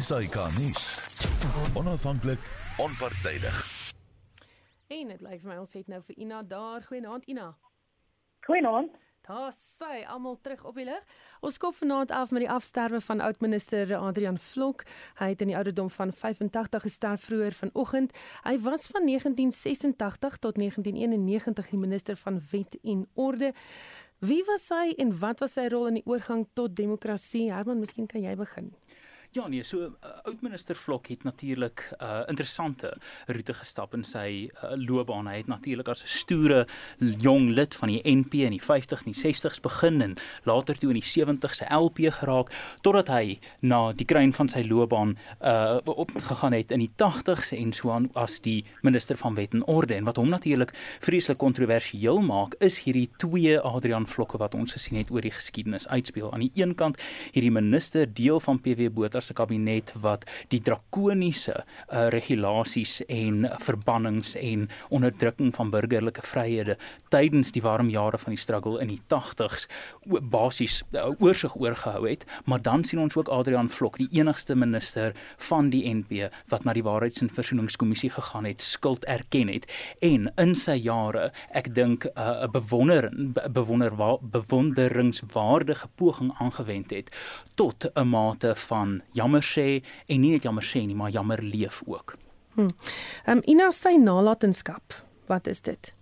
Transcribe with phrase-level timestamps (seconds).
[0.00, 1.08] SAK nuus.
[1.74, 2.38] Onafhanklik,
[2.78, 3.56] onpartydig.
[4.86, 6.84] En dit lyk vir my ons het nou vir Ina daar.
[6.86, 7.50] Goeienaand Ina.
[8.46, 8.96] Goeienaand.
[9.28, 11.02] Daar sê almal terug op die lig.
[11.44, 14.86] Ons skop vanaand af met die afsterwe van oudminister Adrian Vlok.
[15.20, 18.16] Hy het in die ouderdom van 85 gesterf vroeër vanoggend.
[18.48, 23.52] Hy was van 1986 tot 1991 die minister van Wet en Orde.
[24.18, 27.50] Wie was hy en wat was sy rol in die oorgang tot demokrasie?
[27.52, 28.72] Herman, miskien kan jy begin.
[29.32, 32.96] Ja nee, so uh, oudminister Vlok het natuurlik 'n uh, interessante
[33.26, 35.26] roete gestap in sy uh, loopbaan.
[35.26, 36.66] Hy het natuurlik as 'n stoere
[36.98, 40.90] jong lid van die NP in die 50s en die 60s begin en later toe
[40.90, 45.78] in die 70s se LP geraak totdat hy na die kruin van sy loopbaan uh
[45.84, 49.94] opgegaan het in die 80s en so aan as die minister van Wet en Orde
[49.94, 54.98] en wat hom natuurlik vreeslik kontroversieel maak is hierdie twee Adrian Vlokke wat ons gesien
[54.98, 56.32] het oor die geskiedenis uitspeel.
[56.32, 57.00] Aan die een kant
[57.32, 64.34] hierdie minister deel van PW Botha se kabinet wat die drakoniese uh, regulasies en verbannings
[64.34, 66.76] en onderdrukking van burgerlike vryhede
[67.08, 69.66] tydens die warm jare van die struggle in die 80s
[70.32, 72.24] basies uh, oorsig oorgehou het.
[72.44, 75.14] Maar dan sien ons ook Adrian Vlok die enigste minister
[75.48, 79.68] van die NP wat na die waarheids- en versoeningskommissie gegaan het skuld erken het.
[80.00, 83.10] En in sy jare ek dink 'n uh, bewonder
[83.52, 87.10] bewonder bewonderingswaardige poging aangewend het
[87.54, 91.82] tot 'n mate van jammer sê en nie net jammer sê nie, maar jammer leef
[91.86, 92.16] ook.
[92.54, 92.68] Hm.
[93.26, 94.96] Ehm um, Ina sy nalatenskap,
[95.26, 95.94] wat is dit?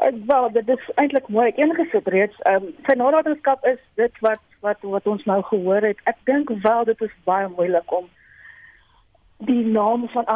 [0.00, 1.48] Ek uh, wel, dit is eintlik mooi.
[1.50, 2.38] Ek ingesit reeds.
[2.48, 6.00] Ehm um, sy nalatenskap is dit wat wat wat ons nou gehoor het.
[6.04, 8.08] Ek dink wel dit is baie moeilik om
[9.48, 10.26] die naam van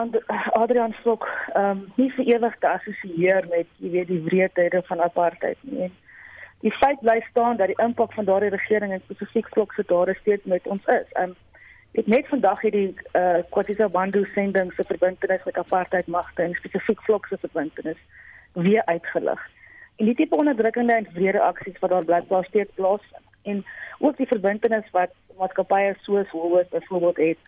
[0.61, 5.01] Adrian Stok ehm um, nie vir ewig te assosieer met jy weet die wreedhede van
[5.01, 5.91] apartheid nie.
[6.61, 10.17] Die feit bly staan dat die impak van daardie regering en spesifiek Stok se daar
[10.21, 11.09] steeds met ons is.
[11.21, 11.35] Um,
[11.93, 16.55] ek net vandag hierdie eh uh, Kwatisa Bandu sending se verbintenis met apartheid magte en
[16.55, 18.01] spesifiek Stok se verbintenis
[18.53, 19.41] weer uitgelig.
[19.97, 23.65] En die tipe onderdrukkende en wrede aksies wat daar blykbaar steeds plaasvind en
[23.99, 27.39] ook die verbintenis wat maatskappye soos Woolworths byvoorbeeld het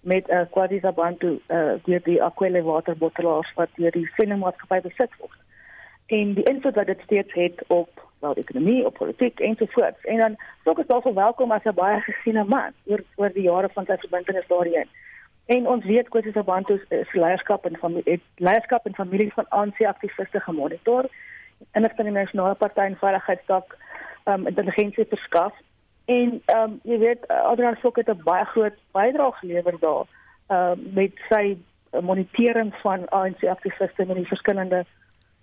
[0.00, 4.80] met 'n uh, Kwatisa Bandu eh uh, deur die Aquile waterbottelaars wat deur die sendingmaatskappy
[4.80, 5.38] besit word.
[6.06, 10.04] En die invloed wat dit steeds het op wel ekonomie, op politiek en so voort.
[10.06, 13.68] En dan sou ek dalk welkom as 'n baie gesiene man oor oor die jare
[13.74, 14.88] van sy verbintenis daarin.
[15.46, 20.40] En ons weet Kwatisa Bandu se leierskap en die leierskap en familie van ANC aktiviste
[20.40, 21.08] gemonitor
[21.70, 23.76] en het van die nasionale party en veiligheidsdak
[24.24, 25.54] ehm um, intelligensie verskaf
[26.04, 30.06] en ehm um, jy weet Adrian Sok het 'n baie groot bydrae gelewer daar
[30.46, 31.58] ehm um, met sy
[32.00, 34.84] monitering van ANC aktiviste in die verskillende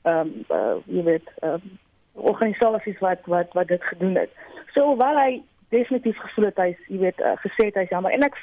[0.02, 1.78] ehm um, uh, jy weet ehm um,
[2.20, 4.30] organisasies wat wat wat dit gedoen het.
[4.74, 8.26] So hoewel hy definitief gevoel het hy jy weet uh, gesê het hy jammer en
[8.28, 8.38] ek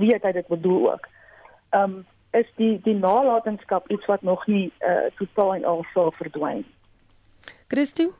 [0.00, 1.08] weet hy dit bedoel ook.
[1.70, 6.12] Ehm um, is die die nalatenskap iets wat nog nie uh, totaal en al sou
[6.14, 6.62] verdwyn.
[7.68, 8.12] Christo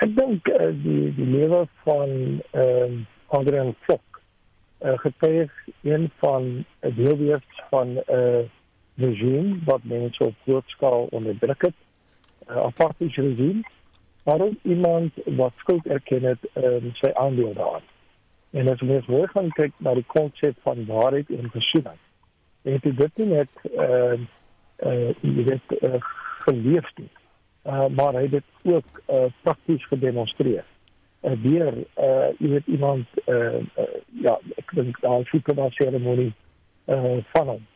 [0.00, 2.12] Ek dink uh, die die lewe van
[2.50, 4.10] ehm uh, Adrian Fok
[4.82, 5.52] uh, getuig
[5.82, 8.42] een van 'n uh, deelwees van 'n uh,
[8.96, 11.74] regime wat mense op groot skaal onderdruk het,
[12.50, 13.62] uh, apartheid regime.
[14.24, 17.86] Maar ook iemand wat skuld erken het um, sy aandeel daarin.
[18.50, 21.96] En as ons weer gaan kyk na die konsep van waarheid en versoening.
[22.62, 24.18] Het dit nie net uh,
[24.84, 25.96] uh, jy weet uh,
[26.44, 27.08] geleef nie
[27.64, 30.64] uh, maar hy het dit ook uh, prakties gedemonstreer.
[31.22, 36.32] Uh, deur uh jy weet iemand uh, uh ja, ek dink daar was 'n seremonie
[36.86, 37.66] uh van hom.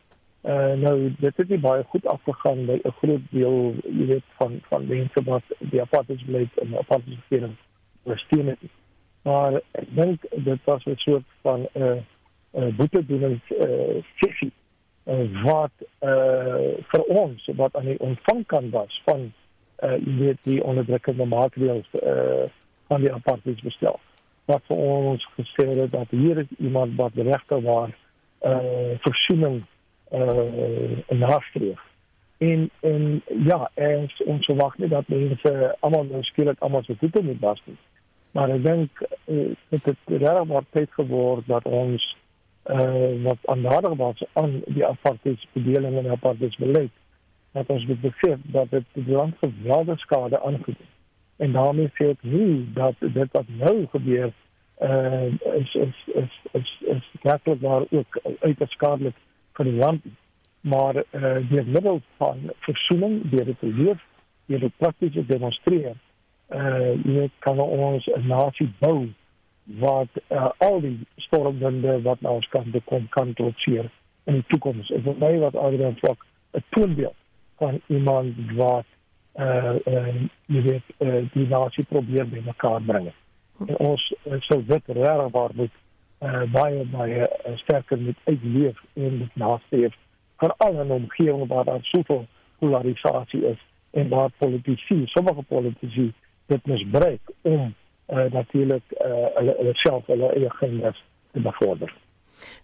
[0.45, 4.59] Uh nou dit het nie baie goed afgegaan by 'n groot deel jy weet van
[4.69, 7.55] van mense wat die apartheid beleid en apartheid regering
[8.05, 8.59] gesteun het.
[9.21, 11.97] Maar ek dink dit was 'n soort van 'n uh,
[12.53, 14.51] uh, boetedoening uh sessie
[15.03, 19.33] uh, wat uh vir ons wat aan die ontvangkant was van
[19.83, 22.45] uh jy weet die onderdrukkende maatreëls uh
[22.87, 23.99] van die apartheidsbestel.
[24.45, 27.89] Wat vir ons gesê het dat hier is iemand wat regte waar
[28.41, 29.63] uh versoening
[30.11, 31.81] uh nastreef.
[32.37, 37.21] En en ja, en ons verwag nie dat mense almal nou skielik almal so goed
[37.21, 37.77] moet was nie.
[38.31, 42.15] Maar ek dink uh, dit het regtig maar tyd geword dat ons
[42.65, 46.91] uh wat aandadig was aan die apartheidsbedeling en apartheidsbeleid
[47.51, 50.91] dat ons moet besef dat dit die land geweldige skade aangedoen.
[51.37, 54.33] En daarmee sê ek nie dat dit wat nou gebeur
[54.81, 59.15] uh is is is is is werklik waar ook uiters skadelik
[59.57, 60.07] vir die land
[60.61, 64.01] maar uh die middel van versoening deur dit te leef
[64.45, 65.93] deur dit prakties te demonstreer
[66.49, 69.07] uh jy kan ons 'n nasie bou
[69.65, 73.89] wat uh, al die stormwinde wat na ons kant kom kan trotseer
[74.25, 74.89] in die toekoms.
[74.93, 77.15] En vir my wat Adrian Flok 'n toonbeeld
[77.57, 78.85] van iemand wat
[79.39, 80.13] uh uh
[80.45, 83.11] jy weet uh, die nasie probeer bymekaar bring.
[83.67, 85.71] En ons uh, sou dit regtig waar moet
[86.21, 89.93] uh baie baie uh, sterker met uitleef en met nastreef
[90.37, 92.25] vir al 'n omgewing waar daar soveel
[92.59, 93.59] polarisasie is
[93.91, 96.13] en waar politici, sommige politici
[96.45, 97.75] dit misbruik om
[98.09, 101.93] uh, natuurlik uh, hulle hulle self hulle eie agendas te bevorder.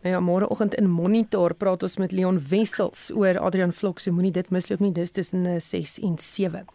[0.02, 4.32] Nou ja, môreoggend in Monitor praat ons met Leon Wessels oor Adrian Vlok se moenie
[4.32, 6.66] dit misloop nie dis tussen 6 eh, en 7.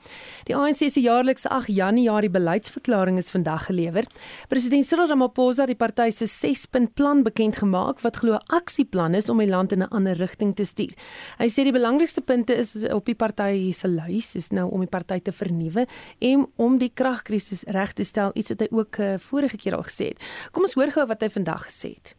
[0.48, 4.06] Die ANC se jaarlikse 8 Januarie beleidsverklaring is vandag gelewer.
[4.48, 9.14] President Cyril Ramaphosa het die party se 6-punt plan bekend gemaak wat glo 'n aksieplan
[9.14, 10.94] is om die land in 'n ander rigting te stuur.
[11.38, 14.88] Hy sê die belangrikste punte is op die party se lys is nou om die
[14.88, 15.86] party te vernuwe
[16.18, 19.82] en om die kragkrisis reg te stel, iets wat hy ook uh, vorige keer al
[19.82, 20.22] gesê het.
[20.52, 22.16] Kom ons hoor gou wat hy vandag gesê het.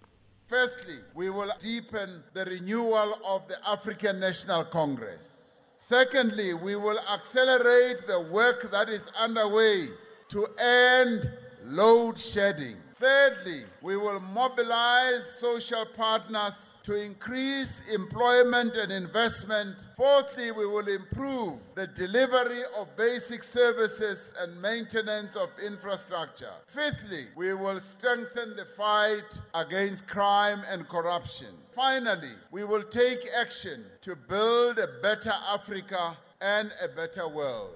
[0.48, 5.78] Firstly, we will deepen the renewal of the African National Congress.
[5.82, 9.88] Secondly, we will accelerate the work that is underway
[10.30, 11.30] to end
[11.66, 12.78] load shedding.
[13.00, 19.86] Thirdly, we will mobilize social partners to increase employment and investment.
[19.96, 26.54] Fourthly, we will improve the delivery of basic services and maintenance of infrastructure.
[26.66, 31.54] Fifthly, we will strengthen the fight against crime and corruption.
[31.74, 37.76] Finally, we will take action to build a better Africa and a better world.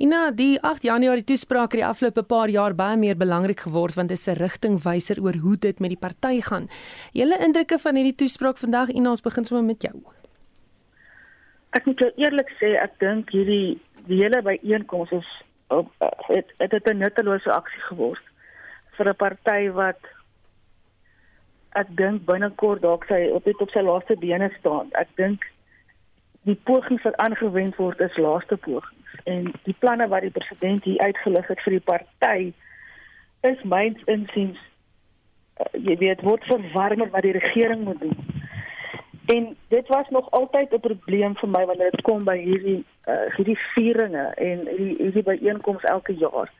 [0.00, 4.08] Ina, die 8 Januarie toespraak het die afgelope paar jaar baie meer belangrik geword want
[4.08, 6.68] dit is 'n rigtingwyser oor hoe dit met die party gaan.
[7.12, 9.92] Julle indrukke van hierdie toespraak vandag, Ina, ons begin sommer met jou.
[11.70, 15.28] Ek moet eerlik sê, ek dink hierdie die hele byeenkoms is
[15.68, 15.92] op
[16.28, 18.24] het het het 'n nuttelose aksie geword
[18.96, 20.00] vir 'n party wat
[21.72, 24.88] ek dink binnekort dalk sy op dit op sy laaste bene staan.
[24.92, 25.44] Ek dink
[26.44, 31.00] die poging wat aangewend word is laaste poging en die planne wat die president hier
[31.00, 32.52] uitgelig het vir die party
[33.40, 34.58] is myns insiens
[35.60, 38.16] uh, jy weet word verwarmer wat die regering moet doen.
[39.30, 43.28] En dit was nog altyd 'n probleem vir my wanneer dit kom by hierdie uh,
[43.36, 46.50] hierdie vieringe en hierdie hierdie byeenkomste elke jaar.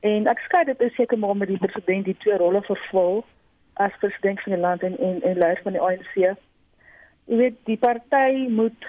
[0.00, 3.24] En ek skei dit is seker maar met die president die twee rolle vervul
[3.72, 6.14] as president van die land en en, en leier van die ANC.
[7.24, 8.86] Jy weet die party moet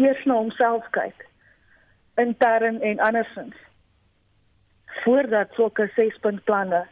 [0.00, 1.26] eers na homself kyk
[2.20, 3.56] intern en andersins
[5.04, 6.84] voordat sulke 6-punt planne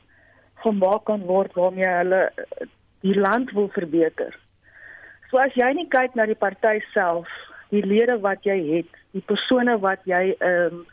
[0.62, 2.22] gemaak kan word waarmee hulle
[3.00, 4.34] die land wil verbeter.
[5.30, 7.28] So as jy nie kyk na die party self,
[7.74, 10.86] die lede wat jy het, die persone wat jy ehm um,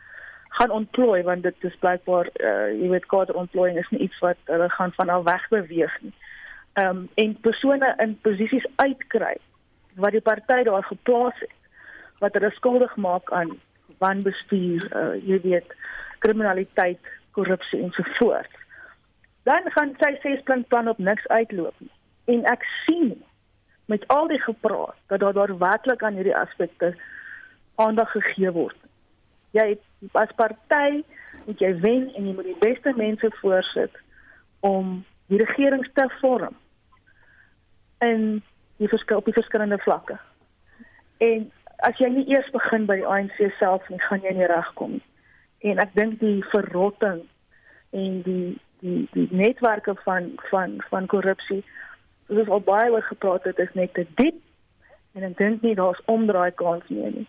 [0.56, 4.68] gaan ontplooi want dit is blykbaar uh, jy weet kaderontplooiing is nie iets wat hulle
[4.72, 6.14] gaan van al weg beweeg nie.
[6.80, 9.34] Ehm um, en persone in posisies uitkry
[10.00, 11.52] wat die party daar geplaas het
[12.18, 13.56] wat hulle skuldig maak aan
[13.98, 15.74] wanbestuur, uh, jy weet,
[16.24, 17.00] kriminaliteit,
[17.36, 18.52] korrupsie en so voort.
[19.48, 21.92] Dan gaan sy sespunt plan op niks uitloop nie.
[22.24, 23.14] En ek sien
[23.86, 26.96] met al die gepraat dat daar daar werklik aan hierdie aspekte
[27.74, 28.76] aandag gegee word.
[29.54, 29.76] Jy
[30.12, 31.04] as party
[31.46, 34.00] moet jy wen en jy moet die beste mense voorsit
[34.66, 36.56] om die regering te vorm
[37.98, 38.42] en
[38.76, 40.18] die verskil op die verskillende vlakke.
[41.22, 41.46] En
[41.86, 45.04] as jy nie eers begin by die ANC self nie, gaan jy nie regkom nie.
[45.70, 47.22] En ek dink die verrotting
[47.96, 51.62] en die die die netwerke van van van korrupsie,
[52.28, 54.42] dit is al baie oor gepraat het, is net te diep
[55.16, 57.28] en ek dink nie daar's omdraai kans meer nie.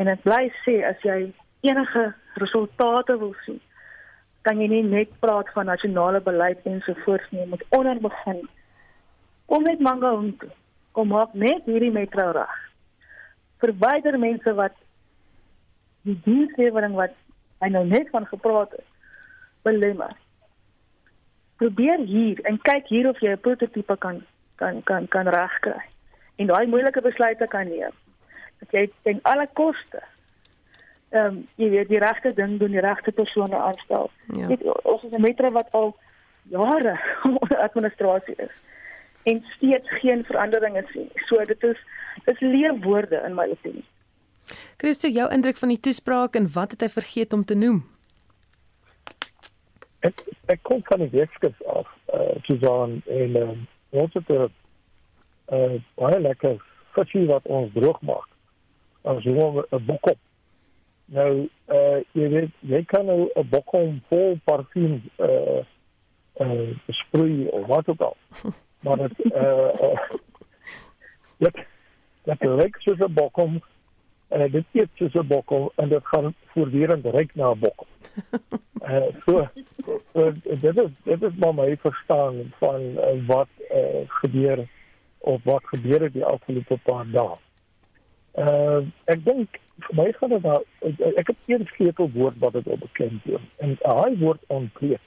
[0.00, 1.18] En ek bly sê as jy
[1.66, 2.04] enige
[2.40, 3.58] resultate wil sien,
[4.46, 8.46] kan jy nie net praat van nasionale beleid en so voort nie, moet onder begin.
[9.50, 10.38] Kom met Mangaung.
[10.96, 12.67] Kom maak net hierdie metro reg
[13.58, 14.76] verwyder mense wat
[16.06, 17.14] die dienslewering wat
[17.62, 18.86] hy nou net van gepraat het
[19.66, 20.14] belemmer.
[21.58, 24.22] Probeer hier en kyk hier of jy 'n prototipe kan
[24.56, 25.80] kan kan kan regkry.
[26.36, 27.94] En daai moeilike besluite kan neem.
[28.58, 30.02] Dat jy ten alle koste
[31.10, 34.10] ehm um, jy weet die regte ding doen, die regte persone aanstel.
[34.26, 34.46] Ja.
[34.46, 35.96] Dit ons is 'n metro wat al
[36.42, 37.00] jare
[37.40, 38.54] onder administrasie is
[39.22, 41.10] en steeds geen veranderinge sien.
[41.14, 41.78] So dit is
[42.24, 43.84] is leefwoorde in my opinie.
[44.76, 47.82] Christo, jou indruk van die toespraak en wat het hy vergeet om te noem?
[50.06, 54.28] Ek ek kom van die wetenskap af eh uh, te sien en ehm ons het
[54.28, 54.48] 'n
[55.46, 56.62] eh uh, baie lekker
[56.94, 58.28] fisie wat ons droog maak.
[59.02, 60.18] Ons doen 'n boek op.
[61.04, 65.60] Nou uh jy weet jy kan nou 'n bokkom vol parfum uh
[66.40, 68.16] uh sprei of wat ook al.
[68.80, 70.00] Maar dit uh, uh
[71.38, 71.56] dit
[72.24, 73.60] dit lyk soos 'n bokkom
[74.28, 77.88] en uh, dit eet soos 'n bokkom en dit gaan voortdurend ryk na 'n bokkom.
[78.82, 79.48] Uh so,
[80.12, 84.66] so dit is dit is maar my verstaan van uh, wat uh, gebeur
[85.18, 87.36] of wat gebeur het die afgelope paar dae.
[88.38, 90.62] Uh ek dink vir my gaan dit daar
[91.22, 95.02] ek het een sleutelwoord wat dit op bekend word en daai woord ontpleeg.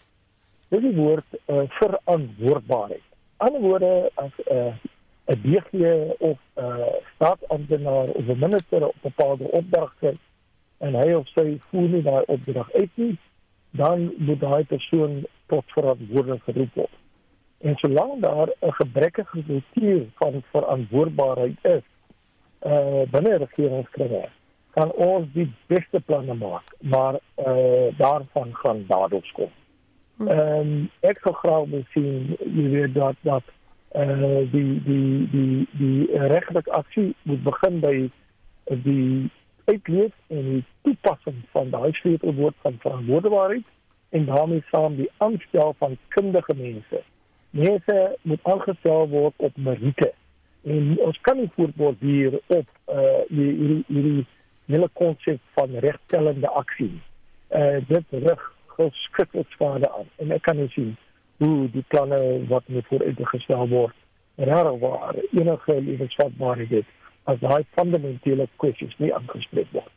[0.71, 3.10] Dis die woord uh, verantwoordbaarheid.
[3.41, 4.73] Ander woorde as 'n uh,
[5.33, 5.69] 'n DG
[6.19, 10.17] of 'n uh, staatsamptenaar of 'n minister op 'n bepaalde opdrag kry
[10.77, 13.17] en hy of sy voer nie daai opdrag uit nie,
[13.71, 16.97] dan moet daai persoon tot verantwoording geroep word.
[17.61, 21.85] En solank daar 'n gebrekkige kultuur van verantwoordbaarheid is,
[22.65, 24.25] uh binne regeringskringe,
[24.71, 29.51] kan ons die beste planne maak, maar uh daarvan gaan dadels kom.
[30.21, 30.27] Hm.
[30.27, 33.47] Ehm um, ek sou graag wil sien jy weet dat dat
[33.97, 37.95] uh die die die die regtelike aksie moet begin by
[38.85, 39.31] die
[39.65, 43.65] uitleef en die toepassing van daai sleutelwoord van verantwoordbaarheid
[44.09, 47.01] en daarmee saam die aanstel van kundige mense.
[47.49, 50.13] Mense moet aangestel word op meriete.
[50.63, 54.25] En ons kan nie voortborduur op uh hierdie hierdie
[54.69, 56.93] hele konsep van regstellende aksie.
[57.49, 60.09] Uh dit rig geskikte skade aan.
[60.23, 60.95] En ek kan nie sien
[61.41, 63.95] hoe die planne wat met vooruitgestel word
[64.35, 66.85] regtig waar enige lewensvatbaarheid
[67.29, 69.91] as daai fundamentele kwessies nie aangespreek word.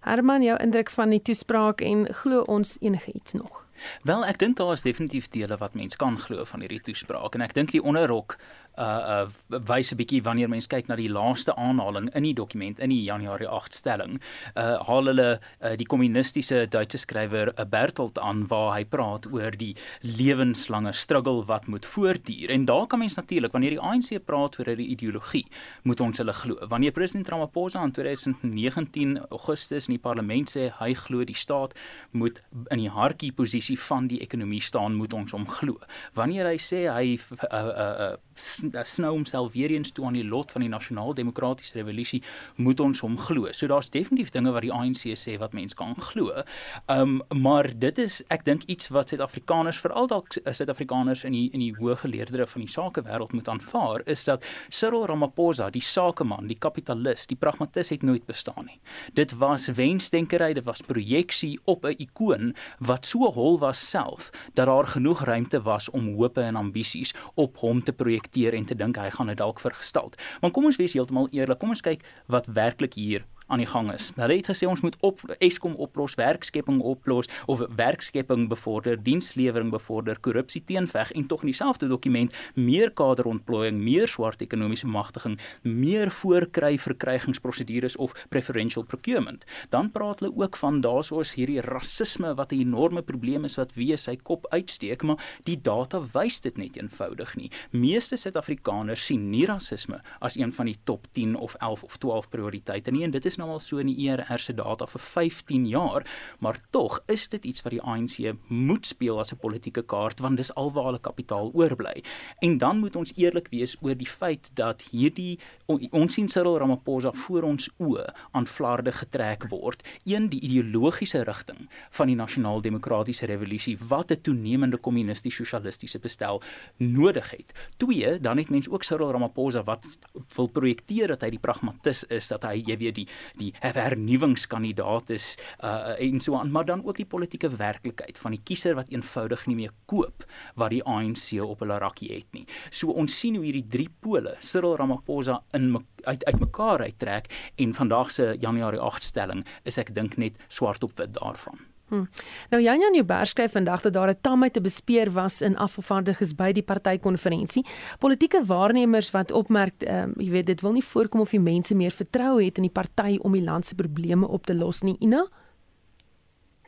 [0.00, 3.66] Herman, jou indruk van die toespraak en glo ons enigiets nog?
[4.02, 7.46] Wel, ek dink daar is definitief dele wat mens kan glo van hierdie toespraak en
[7.46, 8.38] ek dink die onderrok
[8.78, 12.78] uh uh wys 'n bietjie wanneer mens kyk na die laaste aanhaling in die dokument
[12.78, 14.20] in die Januarie 8 stelling
[14.54, 19.50] uh haal hulle uh, die kommunistiese Duitse skrywer uh, Bertolt aan waar hy praat oor
[19.50, 22.50] die lewenslange struggle wat moet voortduur.
[22.50, 25.46] En daar kan mens natuurlik wanneer die ANC praat oor 'n ideologie
[25.82, 26.56] moet ons hulle glo.
[26.68, 31.74] Wanneer president Ramaphosa in 2019 Augustus in die parlement sê hy glo die staat
[32.12, 35.78] moet in die hartjie posisie van die ekonomie staan moet ons hom glo
[36.14, 37.18] wanneer hy sê hy
[37.50, 41.76] uh uh, uh snou homself weer eens toe aan die lot van die nasionaal demokratiese
[41.76, 42.22] revolusie
[42.56, 43.50] moet ons hom glo.
[43.52, 46.42] So daar's definitief dinge wat die ANC sê wat mense kan glo.
[46.88, 51.60] Um maar dit is ek dink iets wat Suid-Afrikaners veral dalk Suid-Afrikaners in die in
[51.60, 56.58] die hoë geleerdere van die sakewêreld moet aanvaar is dat Cyril Ramaphosa, die sakeman, die
[56.58, 58.80] kapitalis, die pragmatis het nooit bestaan nie.
[59.14, 64.66] Dit was wensdenkery, dit was projeksie op 'n ikoon wat so hol was self dat
[64.66, 68.98] daar genoeg ruimte was om hope en ambisies op hom te projekteer en te dink
[68.98, 70.12] hy gaan dit dalk vergestel.
[70.40, 71.58] Maar kom ons wees heeltemal eerlik.
[71.60, 74.12] Kom ons kyk wat werklik hier aan die gang is.
[74.16, 80.18] Hulle het gesê ons moet op Eskom oplos, werkskepping oplos of werkskepping bevorder, dienslewering bevorder,
[80.22, 86.76] korrupsie teenveg en tog in dieselfde dokument meer kaderontplooiing, meer swart ekonomiese magtiging, meer voorkry
[86.78, 89.44] verkrygingsprosedures of preferential procurement.
[89.74, 93.96] Dan praat hulle ook van daarsoos hierdie rasisme wat 'n enorme probleem is wat wie
[93.96, 97.50] sy kop uitsteek, maar die data wys dit net eenvoudig nie.
[97.70, 102.28] Meeste Suid-Afrikaners sien nie rasisme as een van die top 10 of 11 of 12
[102.28, 105.66] prioriteite nie en dit is nou al so in die ERR se data vir 15
[105.70, 106.06] jaar,
[106.38, 110.36] maar tog is dit iets wat die ANC moet speel as 'n politieke kaart want
[110.36, 112.02] dis alwaar hulle kapitaal oorbly.
[112.40, 117.12] En dan moet ons eerlik wees oor die feit dat hierdie ons sien Cyril Ramaphosa
[117.12, 119.82] voor ons oë aan flarde getrek word.
[120.04, 126.42] Een die ideologiese rigting van die nasionaal demokratiese revolusie wat 'n toenemende kommunisties sosialistiese bestel
[126.76, 127.52] nodig het.
[127.76, 129.98] Twee, dan het mens ook Cyril Ramaphosa wat
[130.36, 135.36] wil projekteer dat hy die pragmatis is, dat hy jy weet die die hernuwingskandidaat is
[135.64, 139.46] uh en so aan maar dan ook die politieke werklikheid van die kiezer wat eenvoudig
[139.46, 142.46] nie meer koop wat die ANC op hulle rakkie het nie.
[142.70, 148.10] So ons sien hoe hierdie drie pole Cyril Ramaphosa in uit uitmekaar uittrek en vandag
[148.10, 151.69] se Januarie 8 stelling is ek dink net swart op wit daarvan.
[151.90, 152.04] Hm.
[152.50, 156.34] Nou Jan Jan Jubber skryf vandag dat daar 'n tamheid te bespeer was in afgevaardigdes
[156.34, 157.66] by die partykonferensie.
[157.98, 161.74] Politieke waarnemers wat opmerk, ehm um, jy weet, dit wil nie voorkom of die mense
[161.74, 164.96] meer vertroue het in die party om die land se probleme op te los nie.
[165.00, 165.26] Ina?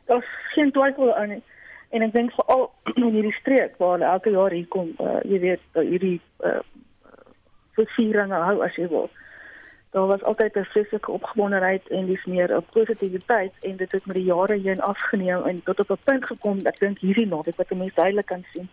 [0.05, 1.43] Daar's geen twyfel aan nie.
[1.89, 5.61] En ek dink veral in hierdie streek waar elke jaar hier kom, uh, jy weet,
[5.73, 6.59] hierdie uh,
[7.71, 9.09] versieringe hou as jy wil
[9.93, 14.15] daar was altyd 'n vreeslike opgewondenheid en dis meer 'n positiwiteit en dit het met
[14.15, 17.69] die jare heen afgeneem en tot op 'n punt gekom ek dink hierdie naweek wat
[17.69, 18.69] mense duidelik kan sien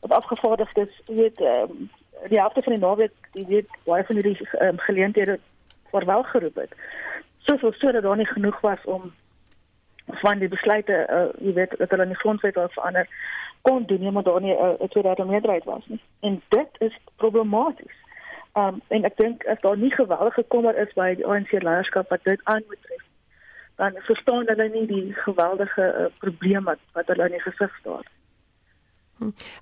[0.00, 1.90] wat afgevaardigdes weet um,
[2.28, 5.38] die helfte van die naweek die weet baie van hierdie um, geleenthede
[5.90, 6.72] verwel geroep het
[7.38, 9.12] soveel sodat daar nie genoeg was om
[10.06, 13.08] van die besluite uh, jy weet dat hulle in die grondwet wil verander
[13.60, 16.98] kon doen nie maar daar nie 'n uh, tweederde meerderheid was nie en dit is
[17.16, 18.01] problematies.
[18.52, 22.24] Um en ek dink as daar nie geweldige kommer is by die ANC leierskap wat
[22.24, 23.06] dit aan moet tref
[23.76, 28.04] dan verstaan hulle nie die geweldige uh, probleem wat wat hulle in die gesig staar.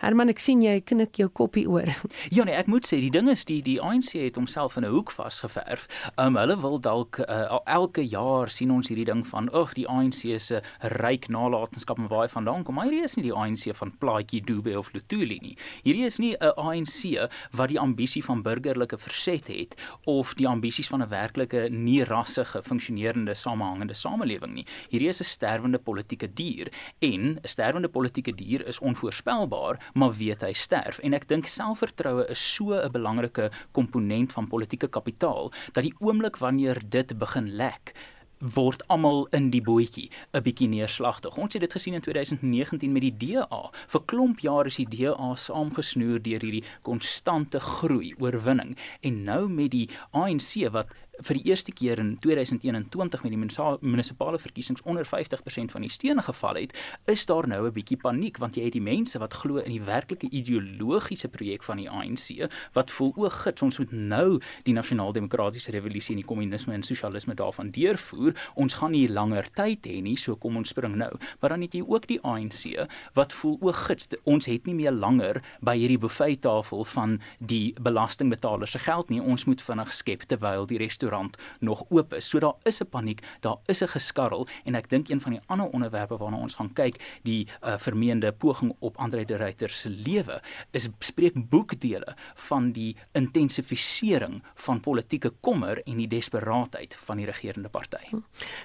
[0.01, 1.91] Herman, ek sien jy knik jou koppie oor.
[2.31, 4.93] Ja nee, ek moet sê die ding is die die ANC het homself in 'n
[4.93, 5.89] hoek vasgeverf.
[6.17, 10.39] Um hulle wil dalk uh, elke jaar sien ons hierdie ding van, "Ag, die ANC
[10.39, 10.63] se
[11.03, 14.41] ryk nalatenskap en waar hy vandaan kom." Maar hierdie is nie die ANC van Plaatjie
[14.41, 15.57] Dube of Lutuli nie.
[15.83, 19.75] Hierdie is nie 'n ANC wat die ambisie van burgerlike verset het
[20.07, 24.67] of die ambisies van 'n werklike nie rassige funksionerende samehangende samelewing nie.
[24.91, 26.69] Hierdie is 'n sterwende politieke dier
[27.01, 31.49] en 'n sterwende politieke dier is onvoorspelbaar onfeilbaar, maar weet hy sterf en ek dink
[31.49, 37.57] selfvertroue is so 'n belangrike komponent van politieke kapitaal dat die oomblik wanneer dit begin
[37.57, 37.95] lek
[38.41, 41.37] word almal in die bootjie 'n bietjie neerslagtig.
[41.37, 43.71] Ons het dit gesien in 2019 met die DA.
[43.89, 49.71] Vir klomp jare is die DA saamgesnoer deur hierdie konstante groei, oorwinning en nou met
[49.71, 50.89] die ANC wat
[51.23, 53.41] vir die eerste keer in 2021 met die
[53.81, 58.39] munisipale verkiesings onder 50% van die stene geval het, is daar nou 'n bietjie paniek
[58.39, 62.49] want jy het die mense wat glo in die werklike ideologiese projek van die ANC
[62.73, 67.35] wat voel o, gits, ons moet nou die nasionaal-demokratiese revolusie en die kommunisme en sosialisme
[67.35, 68.35] daarvan deurvoer.
[68.55, 71.11] Ons gaan nie langer tyd hê nie, so kom ons spring nou.
[71.41, 74.93] Maar dan het jy ook die ANC wat voel o, gits, ons het nie meer
[74.93, 79.21] langer by hierdie buffettafel van die belastingbetalers se geld nie.
[79.21, 82.29] Ons moet vinnig skep terwyl die restaurant restaurant nog oop is.
[82.29, 85.41] So daar is 'n paniek, daar is 'n geskarrel en ek dink een van die
[85.47, 89.89] ander onderwerpe waarna ons gaan kyk, die uh, vermeende poging op Andre de Ruyter se
[89.89, 97.27] lewe, is spreek boekdele van die intensifisering van politieke kommer en die desperaatheid van die
[97.27, 98.07] regerende party.
[98.11, 98.17] Hm.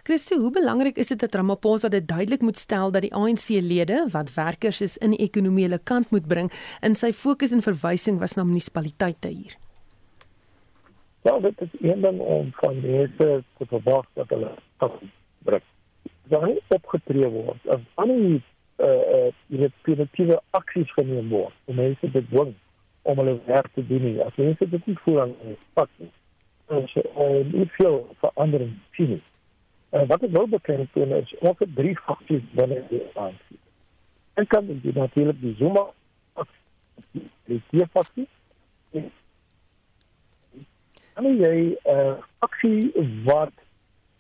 [0.04, 4.34] Christo, hoe belangrik is dit dat Ramaphosa dit duidelik moet stel dat die ANC-lede wat
[4.34, 8.44] werkers is in die ekonomiese kant moet bring in sy fokus en verwysing was na
[8.44, 9.65] munisipaliteite hier?
[11.25, 15.64] Ja, dit is een ding om van mense te verwag dat hulle afbreek.
[16.24, 18.42] Dan nie opgetree word as ander
[18.75, 22.53] eh uh, preventiewe aksies geneem word om mense te dwing
[23.01, 24.22] om hulle werk te doen nie.
[24.22, 26.11] As mense dit nie voel aan die pak nie.
[26.66, 29.22] Ons uh, nie veel verandering sien nie.
[29.90, 33.59] Uh, wat ek wil bekend doen is ook drie faksies binne die ANC.
[34.33, 35.90] En kan dit natuurlik die Zuma
[37.50, 38.33] die vier faksies
[41.16, 42.92] kan jy 'n uh, aksie
[43.24, 43.54] wat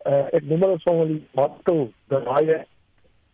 [0.05, 2.63] uh, ek noem dit sommer die mantel draai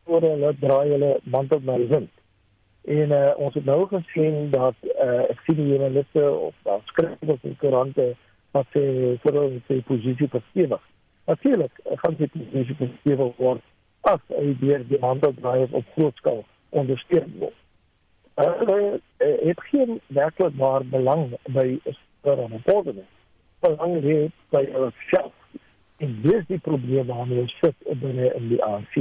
[0.10, 2.10] oor hulle draai hulle mantel na wind.
[2.98, 7.46] En uh, ons het nou gesien dat uh, ek sien die journaliste of daar skrywers
[7.50, 8.08] in koerante
[8.58, 8.84] wat sê
[9.22, 10.82] vir hulle se posisie verstewig.
[11.30, 13.62] Natuurlik, gaan dit nie so verstewig word
[14.10, 16.42] as hy deur die mantel draai op groot skaal
[16.74, 17.58] ondersteun word.
[18.42, 23.06] Hulle uh, het geen werklik waar belang by vir 'n poging
[23.62, 25.34] belang het by homself.
[25.98, 28.98] En dis die probleem waarmee ons sit binne in die ANC.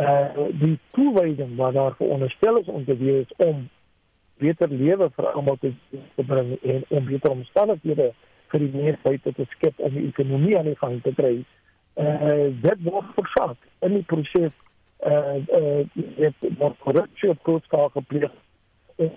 [0.00, 3.68] Uh die toewyding wat daar veronderstel is om te wees om
[4.40, 5.72] beter lewe vir almal te,
[6.16, 8.12] te bring en om beter omstandighede
[8.52, 11.34] vir die mense te skep om die ekonomie aan die gang te kry.
[12.00, 14.56] Uh dit word versak in die proses
[15.04, 15.84] uh uh
[16.16, 18.32] dit word korrupsie op skaal gepleeg.
[18.96, 19.12] Dit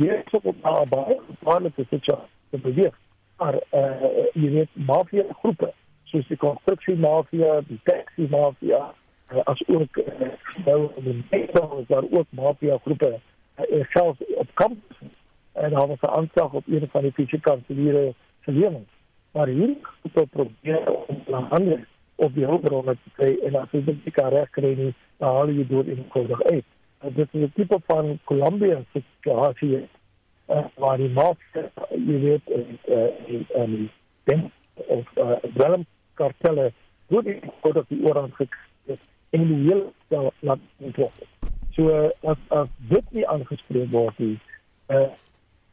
[0.00, 3.02] is ook op daarbye, maar dit is iets wat beweeg
[3.36, 5.72] maar uh, jy weet mafia groepe
[6.04, 8.94] soos die konstruksie mafia, die taxi mafia,
[9.32, 10.28] uh, as ook uh,
[10.64, 14.78] nou in die is daar ook mafia groepe uh, selfs op kamp
[15.52, 18.90] en dan het 'n aanslag op een van die fisiese kantoore se lewens.
[19.30, 19.76] Maar hier
[20.12, 21.78] het probeer om te handel
[22.14, 25.86] op die hulpbronne te kry en as jy dit kan regkry nie, dan jy dit
[25.86, 26.64] in kodig uit.
[27.04, 29.88] Uh, dit is 'n tipe van Colombia situasie
[30.46, 32.78] uh, waar die mafia, jy weet, en
[33.54, 33.90] en
[34.24, 35.10] dan of
[35.54, 36.72] dwelm kartelle
[37.08, 38.98] goed in kort op die oorhand gekry
[39.34, 41.14] en die hele stel laat ontplof.
[41.74, 44.36] So as as dit nie aangespreek word nie,
[44.94, 45.08] uh,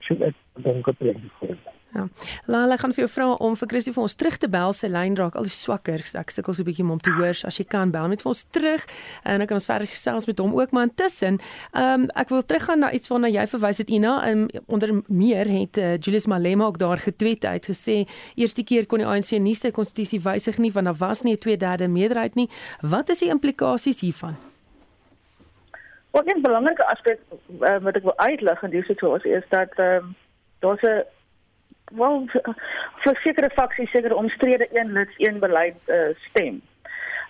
[0.08, 1.60] sien ek dan dit gebeur.
[1.93, 2.06] Ja.
[2.45, 4.71] Lala gaan vir jou vra om vir Christie vir ons terug te bel.
[4.75, 5.99] Sy lyn raak al swakker.
[6.19, 7.36] Ek sukkel so 'n bietjie om te hoor.
[7.45, 8.86] As jy kan bel met vir ons terug
[9.23, 11.39] en dan kan ons verder gesels met hom ook maar intussen.
[11.73, 14.30] Ehm um, ek wil teruggaan na iets waarna jy verwys het Ina.
[14.30, 18.99] Um, onder meer het uh, Julius Malema ook daar getweet uit gesê eerste keer kon
[18.99, 22.49] die ANC nie sy konstitusie wysig nie want daar was nie 'n 2/3 meerderheid nie.
[22.82, 24.36] Wat is die implikasies hiervan?
[26.12, 27.19] Wat 'n belangrike aspek
[27.60, 30.15] uh, wat ek wil uitlig in die situasie is dat ehm um,
[30.60, 31.04] daar's 'n
[31.97, 32.27] wel
[33.04, 36.62] vir sekere faksies sekere omstrede een lid een beleid uh, stem.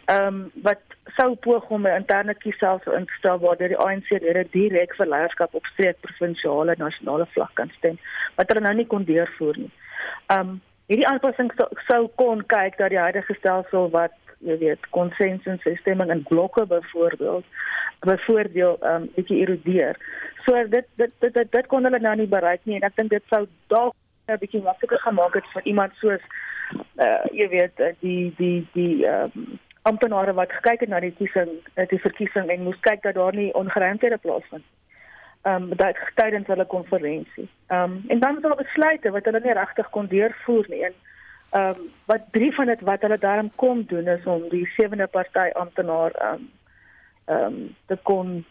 [0.06, 0.82] Ehm um, wat
[1.16, 5.54] sou poog om 'n interne in te stel waar die ANC lede direk vir leierskap
[5.54, 7.98] op streek provinsiale nasionale vlak kan stem
[8.36, 9.72] wat hulle nou nie kon deurvoer nie.
[10.28, 11.52] Ehm um, hierdie aanpassing
[11.88, 17.46] sou kon kyk dat die huidige stelsel wat jy weet konsensus stemming in blokke byvoorbeeld
[18.00, 19.96] byvoorbeeld ehm um, bietjie erodeer.
[20.46, 23.10] So dit dit dit dit, dit kon hulle nou nie bereik nie en ek dink
[23.10, 23.96] dit sou dalk
[24.32, 26.24] 'n bietjie makliker gemaak het vir iemand soos
[27.06, 31.50] uh jy weet die die die ehm um, amptenare wat gekyk het na die kiesing,
[31.90, 34.64] die verkiesing en moes kyk dat daar nie ongeruimthede plaasvind.
[35.42, 37.50] Ehm um, dat tydens hulle konferensie.
[37.68, 40.84] Ehm um, en dan het hulle besluite wat hulle nie regtig kon deurvoer nie.
[40.84, 45.08] Ehm um, wat drie van dit wat hulle daarom kom doen is om die sewende
[45.08, 46.50] party amptenaar ehm um,
[47.26, 48.46] ehm um, te kon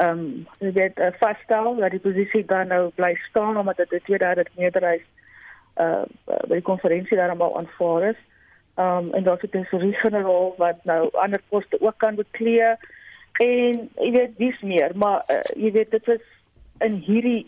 [0.00, 3.92] ehm um, jy weet uh, vasstel dat die posisie dan nou bly staan omdat dit
[3.92, 5.04] 'n tweederde meerderheid
[5.76, 8.20] uh, uh by die konferensie daarom al aanvaar is.
[8.74, 12.76] Ehm um, en daar's 'n tesourier-generaal wat nou ander poste ook kan beklee
[13.32, 16.26] en jy weet dis meer, maar uh, jy weet dit is
[16.78, 17.46] in hierdie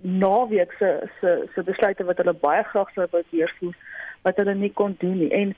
[0.00, 3.76] naweek se se se besluite wat hulle baie graag sou wou deurvoer
[4.22, 5.30] wat hulle nie kon doen nie.
[5.30, 5.56] En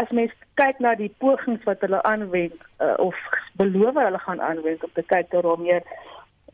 [0.00, 3.18] as mens kyk na die pogings wat hulle aanwend uh, of
[3.60, 5.82] beloof hulle gaan aanwend om te kyk dat daar meer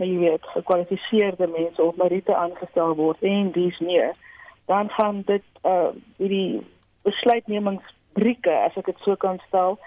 [0.00, 4.12] jy weet gekwalifiseerde mense op Marite aangestel word en dis meer
[4.72, 6.60] dan gaan dit uh hierdie
[7.08, 9.80] besluitnemingsbrieke as ek dit so kan stel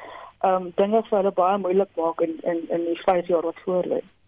[0.49, 4.01] um dinge vir hulle baie moeilik maak in in in die 5 jaar wat voorlê.
[4.01, 4.22] Hm.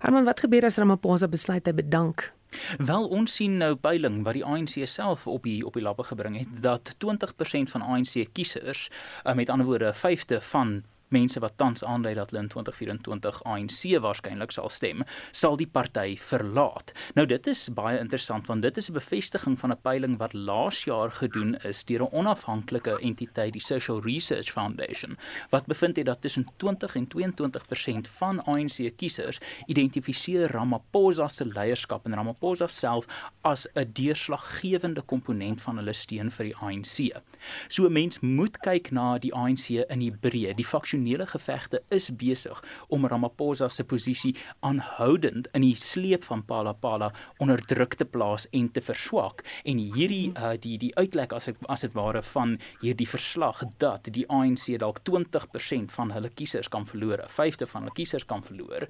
[0.00, 2.32] Herman, wat gebeur as Ramaphosa besluit hy bedank?
[2.78, 6.38] Wel ons sien nou peiling wat die ANC self op die op die lappe gebring
[6.38, 8.86] het dat 20% van ANC kiesers
[9.24, 13.42] uh, met ander woorde 'n vyfde van mense wat tans aandui dat hulle in 2024
[13.44, 16.92] ANC waarskynlik sal stem, sal die party verlaat.
[17.14, 20.84] Nou dit is baie interessant want dit is 'n bevestiging van 'n peiling wat laas
[20.84, 25.16] jaar gedoen is deur 'n onafhanklike entiteit, die Social Research Foundation,
[25.50, 32.04] wat bevind het dat tussen 20 en 22% van ANC kiesers identifiseer Ramaphosa se leierskap
[32.06, 33.06] en Ramaphosa self
[33.42, 37.22] as 'n deurslaggewende komponent van hulle steun vir die ANC.
[37.68, 42.10] So 'n mens moet kyk na die ANC in die breë, die faksionele gevegte is
[42.10, 48.46] besig om Ramaphosa se posisie aanhoudend in die sleep van Palapala onder druk te plaas
[48.52, 52.56] en te verswak en hierdie uh, die die uitlek as ek as dit ware van
[52.80, 57.82] hierdie verslag dat die ANC dalk 20% van hulle kiesers kan verloor, 'n vyfde van
[57.82, 58.88] hulle kiesers kan verloor,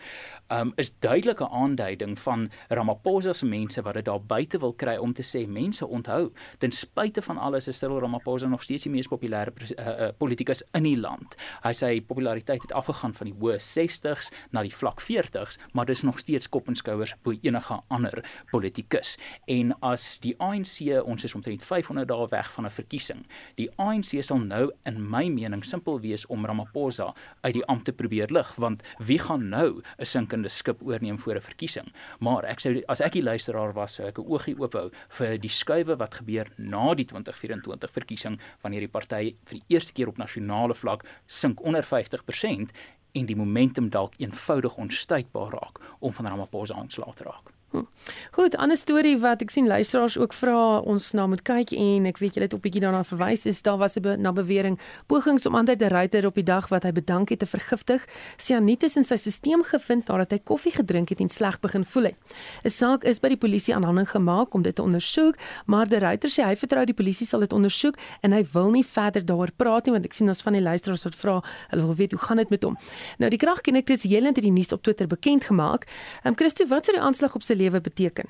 [0.51, 5.13] um, is duidelike aanduiding van Ramaphosa se mense wat dit daar buite wil kry om
[5.13, 9.09] te sê mense onthou ten spyte van alles is Cyril Ramaphosa nog steeds die mees
[9.09, 11.37] populêre uh, uh, politikus in die land.
[11.63, 15.89] Hy sê sy populariteit het afgegaan van die hoë 60s na die vlak 40s, maar
[15.89, 19.17] dis nog steeds kop en skouers bo enige ander politikus.
[19.49, 24.23] En as die ANC, ons is omtrent 500 dae weg van 'n verkiesing, die ANC
[24.23, 28.55] sal nou in my mening simpel wees om Ramaphosa uit die ampt te probeer lig,
[28.57, 31.93] want wie gaan nou 'n sinkende skip oorneem voor 'n verkiesing?
[32.21, 35.39] Maar ek sou as ek die luisteraar was, sou ek 'n oogie oop hou vir
[35.39, 40.09] die skuwe wat gebeur na die 2024 verkiesing wanneer die party vir die eerste keer
[40.09, 42.77] op nasionale vlak sink onder 50%
[43.17, 47.56] en die momentum dalk eenvoudig onstuitbaar raak om van Ramaphosa aanslae te raak.
[47.71, 47.83] Hm.
[48.31, 52.21] Goed, ander storie wat ek sien luisteraars ook vra ons na moet kyk en ek
[52.23, 55.47] weet julle het op bietjie daarna verwys is daar was 'n be na bewering pogings
[55.47, 58.07] om ander te ryter op die dag wat hy bedank het te vergiftig.
[58.37, 62.17] Sianitis in sy stelsel gevind nadat hy koffie gedrink het en sleg begin voel het.
[62.65, 65.35] 'n Saak is by die polisie aanhandig gemaak om dit te ondersoek,
[65.67, 68.85] maar die ryter sê hy vertrou die polisie sal dit ondersoek en hy wil nie
[68.85, 71.95] verder daaroor praat nie want ek sien ons van die luisteraars wat vra, hulle wil
[71.95, 72.77] weet hoe gaan dit met hom.
[73.19, 75.87] Nou die kragkenner Chris Jelend het die nuus op Twitter bekend gemaak.
[76.23, 78.29] Ehm um, Christo, wat sou die aanslag op sy lewe beteken?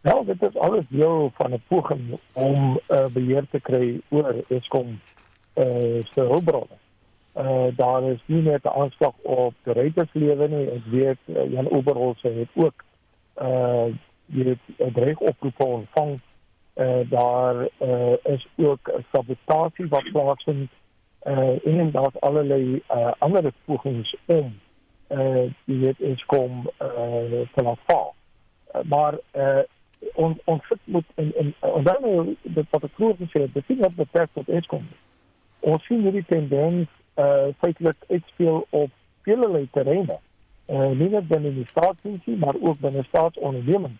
[0.00, 5.00] Wel, dit is alles deel van 'n poging om uh, beheer te kry oor Eskom
[5.54, 6.76] uh, se hulpbronne.
[7.36, 11.70] Uh, daar is nie net 'n aanslag op die ryterslewe nie, ek weet uh, Jan
[11.70, 12.84] Oberholz het ook
[13.42, 13.84] uh,
[14.26, 16.20] dit 'n dreig oproep ontvang.
[16.74, 20.70] Uh, daar uh, is ook 'n sabotasie wat plaasvind
[21.26, 24.60] uh, en daar's allerlei uh, ander pogings om
[25.10, 28.14] uh jy weet is kom uh te laat val.
[28.74, 29.62] Uh, maar uh
[30.14, 33.94] ons ons moet in in dan nou dit wat ek vroeër gesê het, dit wat
[33.94, 34.86] betref tot is kom.
[35.60, 36.88] Ons sien hierdie tendens
[37.20, 38.90] uh feitelik uitspeel op
[39.26, 40.18] vele terreine.
[40.66, 43.98] Uh nie net binne die staatsdiensie, maar ook binne staatsondernemings.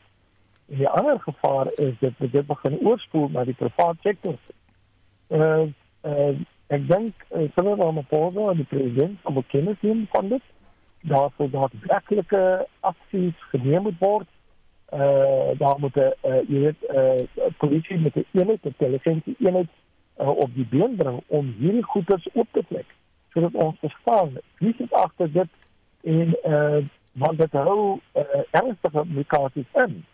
[0.70, 4.38] En die ander gevaar is dat dit begin oorspoel na die private sektor.
[5.28, 5.66] Uh
[6.06, 6.32] uh
[6.70, 10.42] ek dink uh, sonder om 'n pause aan die president om kennis neem van dit
[11.00, 14.28] daarvoor daadwerklike aksies geneem moet word
[14.94, 19.36] uh daar moet 'n uh, jy weet 'n uh, polisie met 'n eenheid, 'n televisie
[19.38, 19.68] eenheid
[20.20, 22.86] uh, op die been bring om hierdie goeders op te plek
[23.32, 25.48] sodat ons verstaan wie sit agter dit
[26.02, 30.04] en uh want dit hou uh, ernstige implikasies in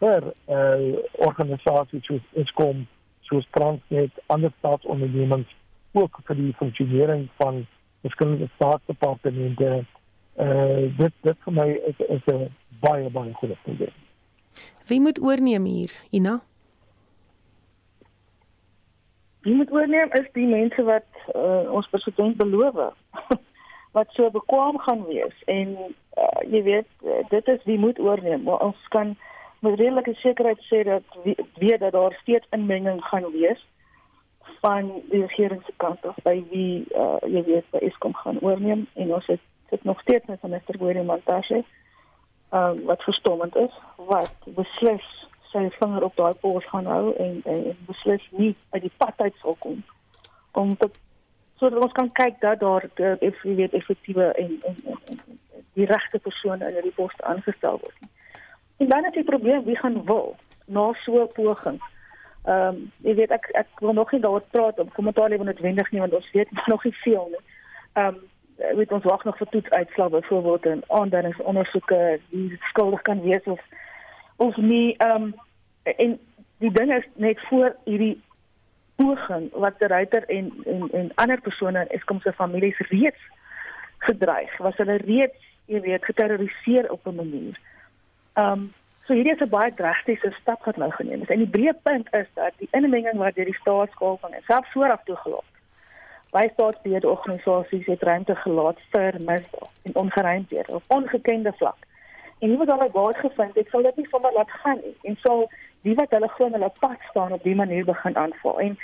[0.00, 2.86] vir uh organisasies soos Eskom,
[3.28, 5.54] soos Transnet, ander staatsondernemings
[5.92, 7.66] ook vir die funksionering van
[8.00, 9.84] verskillende staatsdepartemente.
[10.40, 12.48] Uh dit dit vir my is is 'n
[12.80, 13.96] baie baie goeie probleem.
[14.86, 16.40] Wie moet oorneem hier, Ina?
[19.40, 22.74] Wie moet oorneem is die mense wat uh, ons president beloof
[23.96, 25.76] wat so bekwam gaan wees en
[26.18, 26.90] uh, jy weet
[27.28, 29.16] dit is wie moet oorneem maar ons kan
[29.60, 33.66] met redelike sekerheid sê dat wie, weet dat daar steeds inmenging gaan wees
[34.60, 38.86] van die regering se kant af by wie uh, jy weet by Eskom gaan oorneem
[38.94, 41.64] en ons het dit nog steeds met minister Willem Montashe
[42.52, 45.06] um, wat verstommend is wat beslis
[45.50, 49.14] sy vinger op daai pols gaan hou en, en, en beslis nie uit die pad
[49.16, 49.82] uit sal kom
[50.52, 50.90] om te
[51.60, 52.86] sodat ons kan kyk dat daar
[53.20, 55.18] if jy weet effektiewe en, en, en, en
[55.78, 58.08] die regte persone in hierdie poste aangestel word.
[58.80, 61.80] En dan is die probleem wie gaan wil na so 'n poging.
[62.44, 65.90] Ehm um, jy weet ek ek wil nog nie daaroor praat om kommentaar lewe noodwendig
[65.90, 67.44] nie want ons weet nog nie veel nie.
[67.92, 68.29] Ehm um,
[68.76, 73.60] weet ons wag nog vir toetsuitslae byvoorbeeld en aanduidingsondersoeke wie skuldig kan wees of
[74.36, 75.34] of nie ehm um,
[75.82, 76.18] en
[76.58, 78.20] die ding is net voor hierdie
[78.96, 83.22] poging wat die ruiter en en en ander persone is kom se families reeds
[83.98, 87.58] gedreig was hulle reeds jy weet geterroriseer op 'n manier.
[88.34, 88.72] Ehm um,
[89.06, 91.28] so hierdie is 'n baie drastiese stap wat nou geneem is.
[91.28, 95.02] En die breë punt is dat die inmenging wat deur die staatskaal van self vooraf
[95.04, 95.49] toegelaat
[96.30, 101.86] by staatsbeheerde organisasies het ruimte gelaat vir misdaad en ongeruimdhede op ongekende vlak.
[102.38, 104.94] En nie wat hulle baie gevind, ek sal dit nie sommer laat gaan nie.
[105.10, 105.44] En sal
[105.84, 108.60] die wat hulle glo hulle pad staan op die manier begin aanval.
[108.60, 108.78] En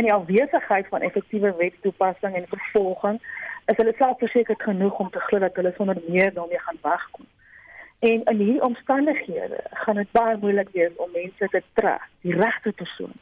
[0.00, 3.20] in die afwesigheid van effektiewe wetstoepassing en vervolging
[3.66, 7.26] is hulle self verseker genoeg om te glo dat hulle sonder meer daarmee gaan wegkom.
[7.98, 12.72] En in hierdie omstandighede gaan dit baie moeilik wees om mense te trek, die regte
[12.72, 13.12] persoon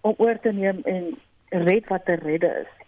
[0.00, 1.14] om oor te neem en
[1.48, 2.87] red wat te redde is.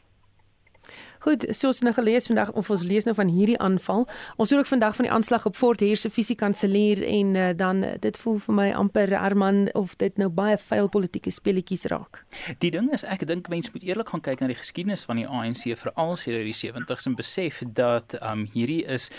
[1.20, 4.07] Goed, soos nou gelees vandag of ons lees nou van hierdie aanval.
[4.37, 7.85] Ons hoor ook vandag van die aanslag op Fort Heer se fisiekanselier en uh, dan
[7.85, 12.24] uh, dit voel vir my amper Arman of dit nou baie vuil politieke speletjies raak.
[12.59, 15.29] Die ding is ek dink mense moet eerlik gaan kyk na die geskiedenis van die
[15.29, 19.11] ANC veral sedert die 70s en besef dat um hierdie is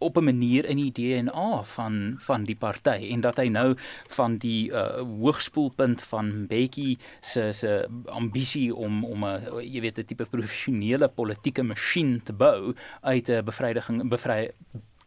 [0.00, 3.76] op 'n manier in die DNA van van die party en dat hy nou
[4.08, 10.04] van die uh, hoogspoelpunt van Bekkie se se ambisie om om 'n jy weet 'n
[10.04, 14.50] tipe professionele politieke masjien te bou uit 'n bevryding bevry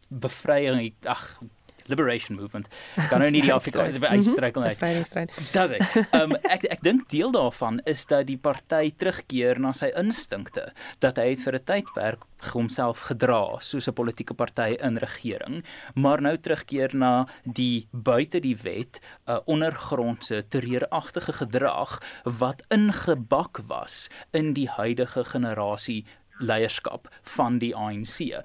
[0.08, 1.40] bevrying ag
[1.86, 2.68] liberation movement.
[3.08, 4.78] Kan nou nie die Afrikaanse uitstryk net.
[4.78, 5.34] Bevrydingsstryd.
[5.36, 5.96] Dis ek.
[6.04, 10.70] Ehm um, ek ek dink deel daarvan is dat die party terugkeer na sy instinkte
[11.04, 16.20] dat hy het vir 'n tydperk homself gedra soos 'n politieke party in regering, maar
[16.20, 24.08] nou terugkeer na die buite die wet 'n uh, ondergrondse terreuragtige gedrag wat ingebak was
[24.32, 26.04] in die huidige generasie
[26.38, 28.42] leierskap van die ANC.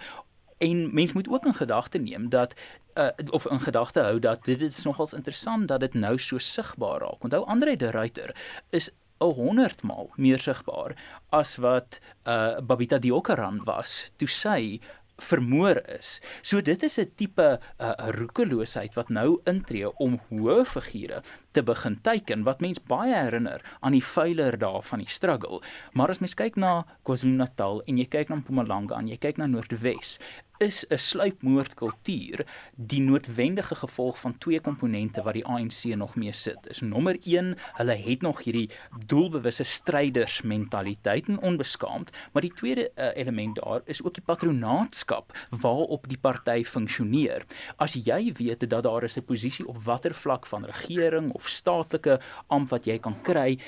[0.58, 2.54] En mens moet ook in gedagte neem dat
[2.96, 7.00] uh, of in gedagte hou dat dit is nogals interessant dat dit nou so sigbaar
[7.00, 7.24] raak.
[7.24, 8.36] Onthou Andre de Ruyter
[8.70, 10.96] is 'n 100 maal meer sigbaar
[11.30, 14.80] as wat uh Babita Diokaran was toe sy
[15.20, 16.20] vermoor is.
[16.42, 21.22] So dit is 'n tipe uh, roekeloosheid wat nou intree om hoë figure
[21.52, 25.62] te begin teiken wat mens baie herinner aan die veiler dae van die struggle.
[25.94, 29.48] Maar as mens kyk na KwaZulu-Natal en jy kyk na Mpumalanga en jy kyk na
[29.48, 30.20] Noordwes,
[30.60, 32.46] is 'n sluipmoordkultuur
[32.76, 36.68] die noodwendige gevolg van twee komponente wat die ANC nog mee sit.
[36.68, 38.70] Is nommer 1, hulle het nog hierdie
[39.06, 45.38] doelbewuste stryders mentaliteit en onbeskaamd, maar die tweede uh, element daar is ook die patronaatskap
[45.50, 47.46] waarop die party funksioneer.
[47.76, 52.20] As jy weet dat daar is 'n posisie op watter vlak van regering of staatlike
[52.48, 53.60] amp wat jy kan kry,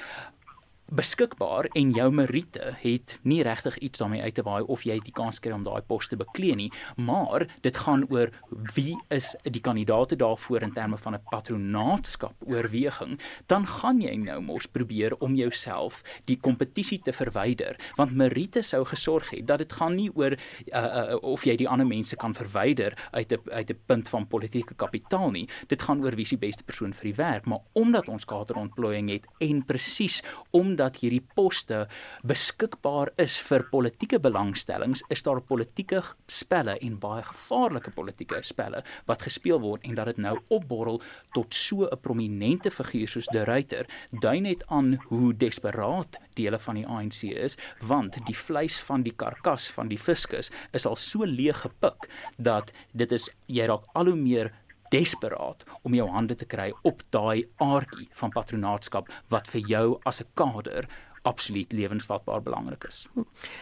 [0.91, 5.13] beskikbaar en jou meriete het nie regtig iets daarmee uit te waai of jy die
[5.15, 8.31] kans kry om daai pos te beklee nie, maar dit gaan oor
[8.75, 14.41] wie is die kandidaate daarvoor in terme van 'n patronaatskap oorweging, dan gaan jy nou
[14.41, 19.73] mos probeer om jouself die kompetisie te verwyder, want meriete sou gesorg het dat dit
[19.73, 23.69] gaan nie oor uh, uh, of jy die ander mense kan verwyder uit 'n uit
[23.71, 25.47] 'n punt van politieke kapitaal nie.
[25.67, 29.09] Dit gaan oor wie is die beste persoon vir die werk, maar omdat ons kaderontplooiing
[29.09, 31.83] het en presies omdat omdat hierdie poste
[32.25, 39.21] beskikbaar is vir politieke belangstellings, is daar politieke spelle en baie gevaarlike politieke spelle wat
[39.27, 40.97] gespeel word en dat dit nou opborrel
[41.35, 46.75] tot so 'n prominente figuur soos De Ruyter, dui net aan hoe desperaat dele van
[46.75, 51.25] die ANC is, want die vleis van die karkas van die fiskus is al so
[51.25, 54.51] leeg gepik dat dit is jy raak al hoe meer
[54.91, 60.21] desperaat om jou hande te kry op daai aardjie van patronaatskap wat vir jou as
[60.21, 60.87] 'n kader
[61.21, 63.05] absoluut lewensvatbaar belangrik is.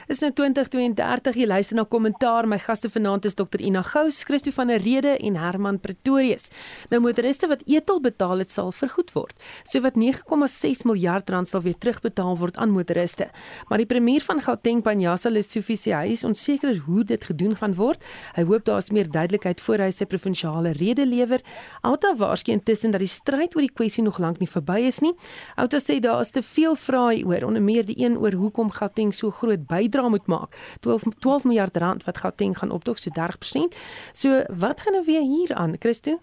[0.08, 4.52] Is nou 2032 jy luister na kommentaar my gaste vanaand is Dr Ina Gous, Christo
[4.56, 6.50] van der Rede en Herman Pretorius.
[6.90, 9.36] Nou motoriste wat etel betaal het sal vergoed word.
[9.68, 13.30] So wat 9,6 miljard rand sal weer terugbetaal word aan motoriste.
[13.68, 17.76] Maar die premier van Gauteng Panjasa Lesofie sê hy is onseker hoe dit gedoen gaan
[17.76, 18.04] word.
[18.38, 21.44] Hy hoop daar is meer duidelikheid voor hy sy provinsiale rede lewer.
[21.84, 25.14] Outa waarskynlik intussen dat die stryd oor die kwessie nog lank nie verby is nie.
[25.60, 29.14] Outa sê daar is te veel vrae oor onder meer die een oor hoekom Gauteng
[29.14, 30.56] so groot bydrae moet maak.
[30.86, 33.78] 12 12 miljard rand wat Gauteng gaan opdog so 30%.
[34.14, 36.20] So wat gaan nou weer hier aan, Christo?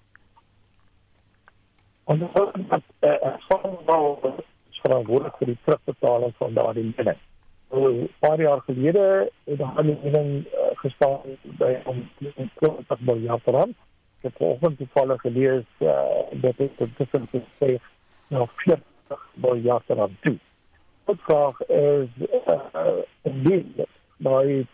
[2.05, 3.35] Ons het uh,
[4.83, 7.19] verantwoordelik vir die terugbetaling van daardie lening.
[7.71, 11.21] So 'n paar jaar gelede het daar 'n lening uh, gestaan
[11.59, 12.09] by om
[12.59, 13.77] 20 miljard rand.
[14.17, 15.91] Ek het vanoggend toevallig gelees uh,
[16.43, 17.79] dat dit tussen sê
[18.29, 18.83] nou 40
[19.35, 20.39] miljard rand toe
[21.15, 22.09] vraag is
[22.47, 24.67] uh, indien by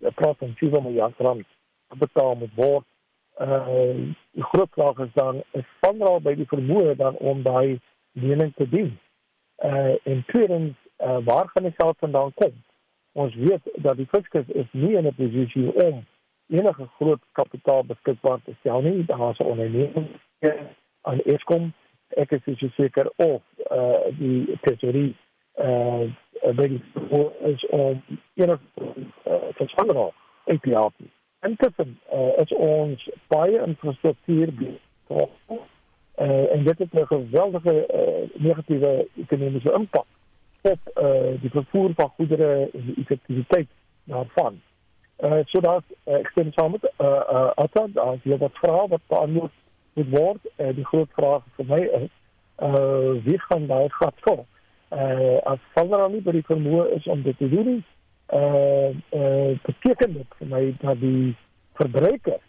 [0.00, 1.46] 'n praat van 7 miljard rand
[1.98, 2.84] betaal moet word.
[3.40, 3.94] Uh
[4.30, 7.80] die groot vraag is dan is vanraal by die vermoë dan om daai
[8.12, 8.98] lening te doen.
[9.64, 12.52] Uh en tweedens uh, waar gaan die geld vandaan kom?
[13.12, 16.04] Ons weet dat die fiskus is nie in 'n posisie om
[16.48, 19.04] enige groot kapitaal beskikbaar te stel nie.
[19.04, 20.08] Daar is 'n onderneming
[21.00, 21.72] aan Eskom.
[22.08, 25.16] Ek is seker of uh die tesorie
[25.56, 26.10] uh
[26.56, 28.02] die voor is om
[28.34, 28.60] enige
[29.26, 30.10] uh, verstandig
[30.44, 30.92] uit te help.
[31.40, 35.60] Intussen uh, is ons baie infrastruktuur betrokke
[36.18, 40.06] uh, en dit het 'n geweldige uh, negatiewe ekonomiese impak
[40.62, 43.68] op uh, die vervoer van goedere en die effektiwiteit
[44.04, 44.60] daarvan.
[45.18, 49.00] Uh, zodat uh, ik stem samen met uh, uh, Atta, als je dat vraag wat
[49.06, 49.52] beantwoord
[49.92, 52.08] worden, uh, die grote vraag voor mij is,
[52.58, 54.44] uh, wie gaan daar gaat voor?
[54.92, 57.82] Uh, as Sandra nie by die vermoë is om dit te doen nie,
[58.32, 61.34] uh uh beteken dit vir my dat die
[61.80, 62.40] verbruiker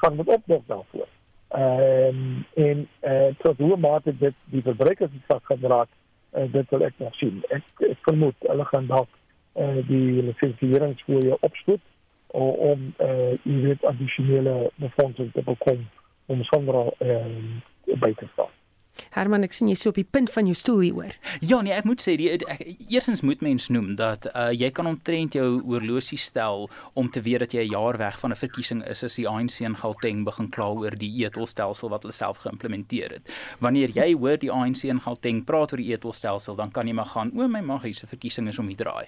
[0.00, 1.08] gaan moet opdag daarvoor.
[1.48, 2.20] Ehm
[2.56, 5.88] uh, en uh tot hoe mate dit die verbruiker se sak gaan raak,
[6.32, 7.42] uh, dit wil ek nog sien.
[7.48, 9.08] Ek, ek vermoed hulle gaan dalk
[9.56, 11.84] uh die lisensieringsfooie opstoot
[12.26, 15.84] om om uh jy weet addisionele befondsing te bekom
[16.26, 17.36] om Sandra ehm
[17.88, 18.57] uh, by te staan.
[19.14, 21.14] Herman, ek sien jy so op die punt van jou stoel hier hoor.
[21.40, 24.86] Ja, nee, ek moet sê die ek, eersins moet mens noem dat uh, jy kan
[24.90, 28.82] omtrent jou oorlosie stel om te weet dat jy 'n jaar weg van 'n verkiesing
[28.86, 33.10] is as die ANC in Gauteng begin kla oor die etelstelsel wat hulle self geïmplementeer
[33.10, 33.28] het.
[33.60, 37.12] Wanneer jy hoor die ANC in Gauteng praat oor die etelstelsel, dan kan jy maar
[37.14, 39.06] gaan, o my maggie, se verkiesing is om die draai.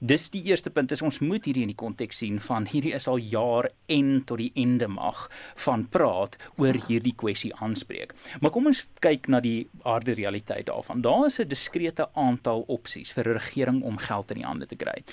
[0.00, 3.08] Dis die eerste punt is ons moet hierdie in die konteks sien van hierdie is
[3.08, 5.28] al jaar en tot die einde mag
[5.66, 8.14] van praat oor hierdie kwessie aanspreek.
[8.40, 11.02] Maar kom ons kyk na die harde realiteit daarvan.
[11.02, 14.76] Daar is 'n diskrete aantal opsies vir 'n regering om geld in die hande te
[14.76, 15.04] kry.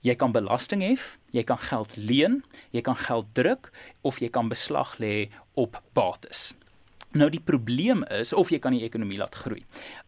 [0.00, 3.70] Jy kan belasting hef, jy kan geld leen, jy kan geld druk
[4.02, 6.54] of jy kan beslag lê op bates.
[7.12, 9.60] Nou die probleem is of jy kan die ekonomie laat groei.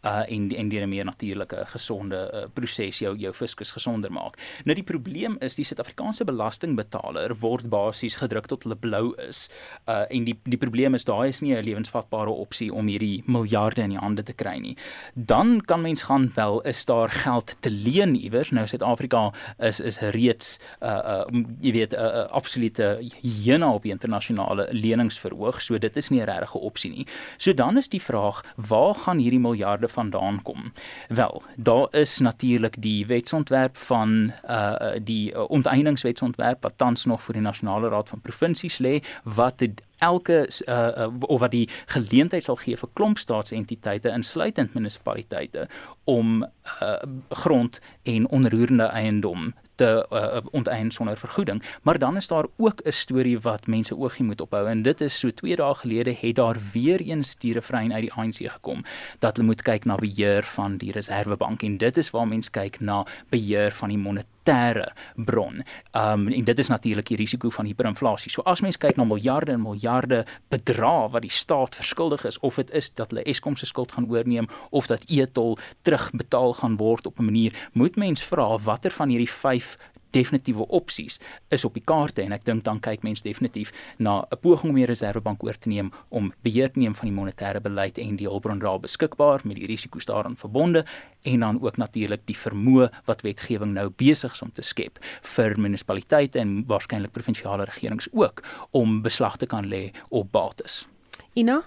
[0.09, 4.39] Uh en en deur 'n meer natuurlike gesonde uh, proses jou jou fiskus gesonder maak.
[4.65, 9.51] Nou die probleem is die Suid-Afrikaanse belastingbetaler word basies gedruk tot hulle blou is.
[9.87, 13.83] Uh en die die probleem is daai is nie 'n lewensvatbare opsie om hierdie miljarde
[13.83, 14.77] in die hande te kry nie.
[15.15, 18.51] Dan kan mens gaan wel is daar geld te leen iewers.
[18.51, 21.25] Nou Suid-Afrika is is reeds uh uh
[21.61, 25.63] jy weet 'n uh, absolute hyena op die internasionale leningsverhoog.
[25.63, 26.94] So dit is nie 'n regte opsie nie.
[27.37, 30.73] So dan is die vraag, waar gaan hierdie miljarde vandaan kom?
[31.09, 34.73] Wel, daar is natuurlik die wetsontwerp van uh
[35.05, 39.63] die uh, onteieningswetsontwerp wat tans nog vir die nasionale raad van provinsies lê wat
[39.99, 45.69] elke uh, uh of wat die geleentheid sal gee vir klomp staatsentiteite insluitend munisipaliteite
[46.05, 46.97] om uh
[47.45, 51.63] grond en onroerende eiendom te uh, onteien sonder vergoeding.
[51.83, 55.19] Maar dan is daar ook 'n storie wat mense oogie moet ophou en dit is
[55.19, 58.85] so 2 dae gelede het daar weer eens dierevrein uit die ANC gekom
[59.19, 62.81] dat hulle moet kyk na beheer van die Reserwebank en dit is waar mense kyk
[62.81, 65.63] na beheer van die monetaire monetêre bron.
[65.93, 68.31] Um en dit is natuurlik die risiko van hiperinflasie.
[68.31, 72.57] So as mens kyk na miljarde en miljarde bedrae wat die staat verskuldig is of
[72.57, 77.07] dit is dat hulle Eskom se skuld gaan oorneem of dat e-tol terugbetaal gaan word
[77.07, 79.79] op 'n manier, moet mens vra watter van hierdie 5
[80.15, 81.19] definitiewe opsies
[81.55, 84.79] is op die kaarte en ek dink dan kyk mense definitief na 'n poging om
[84.79, 88.29] die Reserwebank oor te neem om beheer te neem van die monetêre beleid en die
[88.29, 90.85] hulpbronraad beskikbaar met die risiko's daaraan verbonde
[91.23, 95.59] en dan ook natuurlik die vermoë wat wetgewing nou besig is om te skep vir
[95.59, 100.87] munisipaliteite en waarskynlik provinsiale regerings ook om beslag te kan lê op bates.
[101.35, 101.63] Ina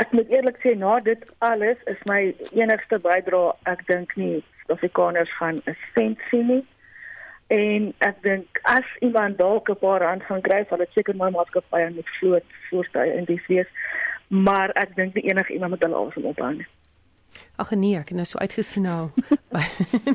[0.00, 4.40] Ek moet eerlik sê na dit alles is my enigste bydrae ek dink nie
[4.72, 6.66] Suid-Afrikaners gaan 'n sent sien nie.
[7.46, 11.30] En ek dink as iemand dalk 'n paar rand gaan kry, sal dit seker my
[11.30, 13.68] maatskappy en met vloot voertuie in die wees.
[14.28, 16.66] Maar ek dink nie enige iemand met hulle asem ophou nie.
[17.56, 19.10] Ag nee, ek het nou so uitgesien nou
[19.54, 19.62] by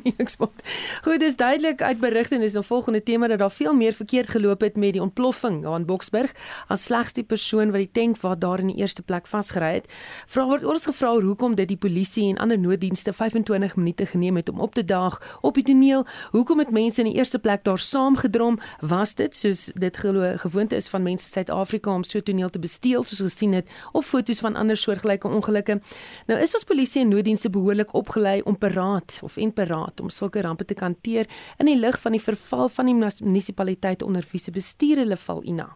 [0.03, 0.63] die eksport.
[1.05, 4.29] Goed, dis duidelik uit berigte en dis 'n volgende tema dat daar veel meer verkeerd
[4.29, 6.33] geloop het met die ontploffing daar in Boksburg
[6.67, 9.85] as slegs die persoon wat die tank wat daar in die eerste plek vasgery het.
[10.27, 14.49] Vra word ons gevra hoekom dit die polisie en ander nooddienste 25 minute geneem het
[14.49, 16.05] om op te daag op die toneel.
[16.31, 18.59] Hoekom het mense in die eerste plek daar saamgedrom?
[18.79, 23.19] Was dit soos dit gewoonte is van mense Suid-Afrika om so toneel te besteel soos
[23.19, 25.79] gesien het op foto's van ander soortgelyke ongelukke?
[26.27, 30.65] Nou is ons polisie nooddienste behoorlik opgelei om paraat of en paraat om sulke rampe
[30.65, 31.27] te hanteer
[31.57, 35.43] in die lig van die verval van die munisipaliteit onder wie se bestuur hulle val
[35.43, 35.67] ina.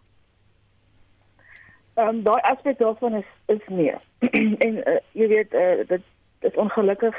[1.94, 4.00] Ehm um, daai aspek daarvan is is meer.
[4.68, 6.02] en uh, jy weet uh, dit
[6.40, 7.16] is ongelukkig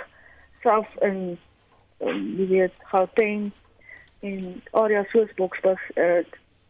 [0.63, 1.39] self in
[2.01, 3.51] um, jy weet Gauteng
[4.21, 6.23] in area soos Boksburg uh,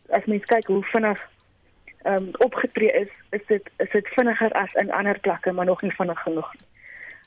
[0.08, 1.20] as mens kyk hoe vinnig
[2.02, 5.82] ehm um, opgetree is, is dit is dit vinniger as in ander plekke, maar nog
[5.82, 6.66] nie vinnig genoeg nie.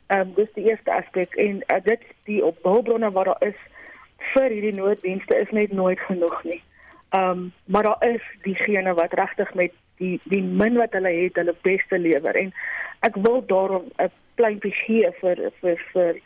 [0.07, 3.57] Ehm um, dis die eerste aspek en uh, dit die op hulpbronne wat daar is
[4.33, 6.61] vir hierdie nooddienste is net nooit genoeg nie.
[7.09, 11.35] Ehm um, maar daar is diegene wat regtig met die die min wat hulle het
[11.35, 12.53] hulle beste lewer en
[12.99, 16.21] ek wil daarom 'n pleintjie gee vir vir vir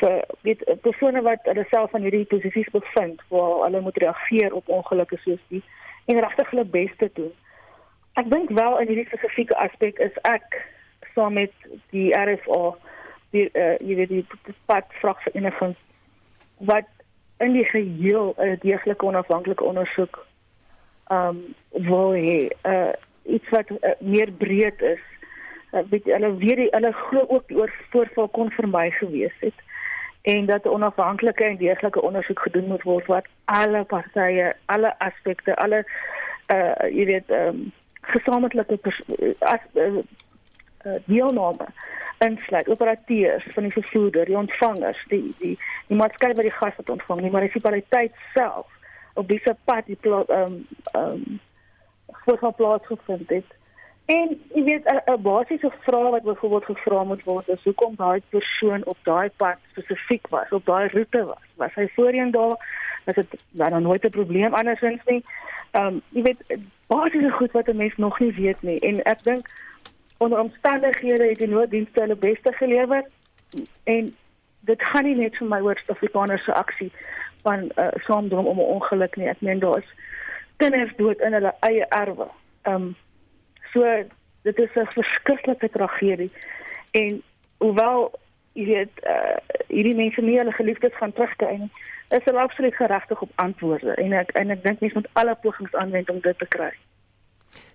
[0.00, 4.68] vir dit persone wat hulle self van hierdie posisies bevind waar hulle moet reageer op
[4.68, 5.62] ongelukke soos die
[6.06, 7.32] en regtig hulle beste doen.
[8.14, 10.56] Ek dink wel in hierdie spesifieke aspek is ek
[11.14, 11.52] saam met
[11.90, 12.76] die RFA
[13.30, 14.26] die uh, jy weet die
[14.66, 15.78] pad vrag vir enigins
[16.70, 16.88] wat
[17.40, 20.26] in die geheel 'n deeglike onafhanklike ondersoek
[21.10, 22.92] um wil hê uh,
[23.24, 25.02] iets wat uh, meer breed is.
[25.72, 29.54] Uh, weet hulle weet die, hulle glo ook die oor voorval kon vermy gewees het
[30.22, 35.56] en dat 'n onafhanklike en deeglike ondersoek gedoen moet word wat alle partye alle aspekte
[35.56, 35.84] alle
[36.46, 38.78] uh, jy weet um, gesamentlike
[39.38, 40.02] as uh,
[40.84, 41.66] uh, deelname
[42.18, 46.90] insluit operateurs van die vervoerder, die ontvangers, die die die maatskappy wat die gas wat
[46.90, 48.66] ontvang, die munisipaliteit self
[49.14, 50.58] op disse pad die ehm ehm
[50.94, 51.40] um,
[52.24, 53.56] voorval plaasgevind het.
[54.04, 58.84] En jy weet 'n basiese vraag wat byvoorbeeld gevra moet word is hoekom daai persoon
[58.84, 61.46] op daai pad spesifiek was, op daai roete was.
[61.56, 62.56] Was hy voorheen daar?
[63.04, 65.24] Was dit dan nooit 'n probleem andersins nie?
[65.70, 68.80] Ehm um, jy weet basiese goed wat 'n mens nog nie weet nie.
[68.80, 69.48] En ek dink
[70.20, 73.04] onder omstandighede het die nooddienste hulle beste gelewer
[73.84, 74.16] en
[74.60, 76.90] dit gaan nie net vir my oor Suid-Afrikaners se aksie
[77.42, 79.28] van uh, saamdrom om 'n ongeluk nie.
[79.28, 79.94] Ek meen daar is
[80.56, 82.28] kinders dood in hulle eie erwe.
[82.62, 82.96] Ehm um,
[83.72, 84.04] so
[84.42, 86.30] dit is 'n verskriklike tragedie
[86.90, 87.22] en
[87.58, 88.12] hoewel
[88.52, 89.36] jy weet uh,
[89.68, 91.72] hierdie mense nie hulle geliefdes gaan terugkry nie,
[92.08, 95.74] is hulle absoluut geregtig op antwoorde en ek en ek dink mense moet alle pogings
[95.74, 96.72] aanwend om dit te kry.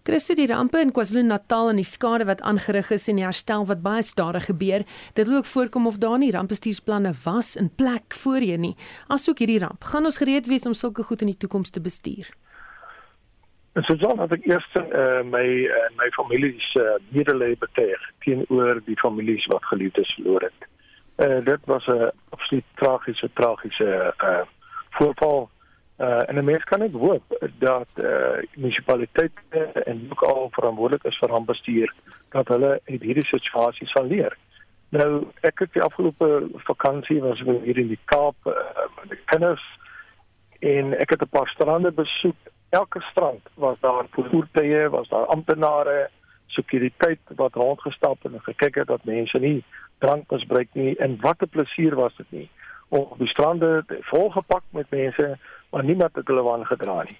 [0.05, 3.79] Christo die rampe in KwaZulu-Natal en die skade wat aangerig is en die herstel wat
[3.81, 4.83] baie stadig gebeur,
[5.17, 8.75] dit wil ook voorkom of daar nie rampbestuursplanne was in plek voorheen nie.
[9.09, 12.29] Asook hierdie ramp, gaan ons gereed wees om sulke goed in die toekoms te bestuur.
[13.73, 15.41] En so dan dat ek eers uh, my
[15.73, 20.69] uh, my familie se uh, medelee betuig teenoor die families wat geliefdes verloor het.
[21.17, 24.45] Uh, dit was 'n absoluut tragiese tragiese uh,
[25.01, 25.49] voorval
[25.97, 27.23] Uh en 'n mens kan net hoop
[27.59, 31.93] dat uh munisipaliteite en ook al verantwoordelik is vir rampbestuur
[32.29, 34.37] dat hulle uit hierdie situasie sal leer.
[34.89, 38.53] Nou ek het die afgelope vakansie was ek hier in die Kaap uh,
[38.99, 39.63] met die kinders
[40.59, 42.37] en ek het 'n paar strande besoek.
[42.69, 46.09] Elke strand was daar voertuie, was daar amptenare,
[46.47, 49.63] sekuriteit wat rondgestap en gekyk het dat mense nie
[49.97, 52.49] drank misbruik nie en wat 'n plesier was dit nie
[52.87, 55.37] om die strande volgepak met mense
[55.75, 57.17] maar niemand het hulle waan gedra nie.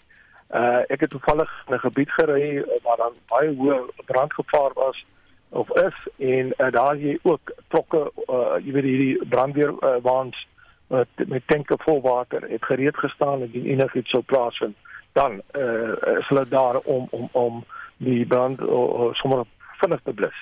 [0.49, 5.05] Uh ek het toevallig in 'n gebied gery waar dan baie hoë brandgevaar was
[5.49, 10.47] of is en uh, daar jy ook trokke uh jy weet hierdie brandweer uh, waans
[10.87, 14.75] wat met tanke vol water het gereed gestaan en enigiets sou plaasvind
[15.11, 17.63] dan uh, is hulle daar om om om
[17.97, 19.43] die brand uh, sommer
[19.81, 20.39] vinnig te blus.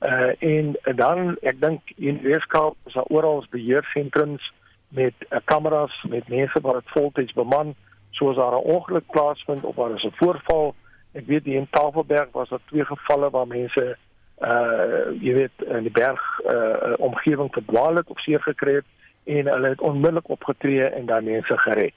[0.00, 4.52] Uh en dan ek dink in Weskaap is daar oral beheersentrums
[4.92, 7.74] met uh, kameras met mense wat dit voltyds beman
[8.10, 10.74] soos daar 'n ongeluk plaasvind of waar is 'n voorval.
[11.12, 13.96] Ek weet hier in Tafelberg was daar twee gevalle waar mense
[14.40, 18.88] uh jy weet in die berg uh omgewing verdwaal het of seer gekry het
[19.24, 21.94] en hulle het onmiddellik opgetree en dan mense gered.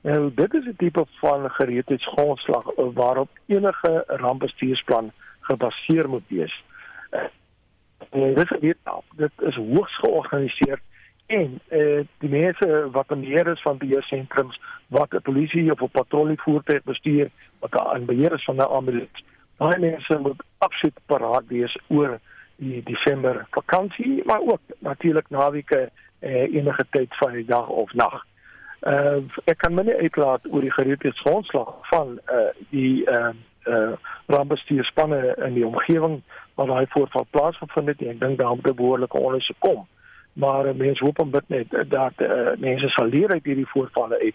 [0.00, 6.64] Nou dit is 'n tipe van gereedheidsgrondslag waarop enige rampbestuursplan gebaseer moet wees.
[8.10, 8.74] En dit is
[9.16, 10.80] dit is hoogs georganiseer
[11.32, 15.96] en eh die mense wat in beheer is van beheersentrums wat 'n polisie of 'n
[15.98, 19.24] patrollievoertuig bestuur wat aan beheer is van 'n ambulans.
[19.56, 22.18] Daai mense moet absoluut paraat wees oor
[22.56, 28.24] die Desember vakansie, maar ook natuurlik naweke eh enige tyd van die dag of nag.
[28.80, 33.32] Uh ek kan my nie uitlaat oor die gereedheidsgrondslag van uh die uh
[33.66, 33.92] uh
[34.26, 36.22] rampbestuurspanne in die omgewing
[36.54, 38.02] waar daai voorval plaasgevind het.
[38.02, 39.86] Ek dink daar moet 'n behoorlike ondersoek kom.
[40.32, 44.18] Maar uh, mense hoop om dit net dat uh, mense sal leer uit hierdie voorvalle
[44.20, 44.34] uit.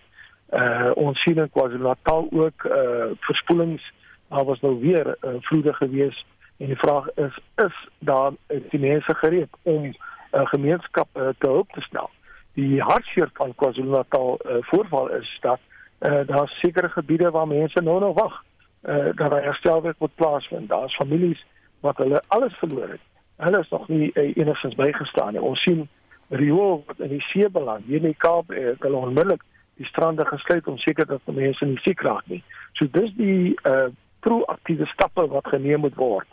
[0.54, 3.94] Uh ons sien in KwaZulu-Natal ook uh verspoelings.
[4.30, 6.26] Daar was nou weer uh, vloede gewees
[6.58, 9.96] en die vraag is is daar die mense gereed om 'n
[10.32, 12.10] uh, gemeenskap uh, te hulp te stel?
[12.58, 15.60] die hartseer van KwaZulu-Natal uh, voorval is dat
[16.00, 18.44] uh, daar sekere gebiede waar mense nou nog wag
[18.84, 20.70] uh, dat daar herstelwerk moet plaasvind.
[20.70, 21.46] Daar's families
[21.80, 23.06] wat hulle alles verloor het.
[23.38, 25.42] Hulle is nog nie uh, enigstens bygestaan nie.
[25.42, 25.86] Ons sien
[26.30, 27.86] riool wat in die see beland.
[27.86, 29.44] Hier in die Kaap het uh, hulle onmiddellik
[29.78, 32.42] die strande gesluit om seker dat die mense nie siek raak nie.
[32.74, 33.88] So dis die uh,
[34.26, 36.28] proaktiewe stappe wat geneem moet word.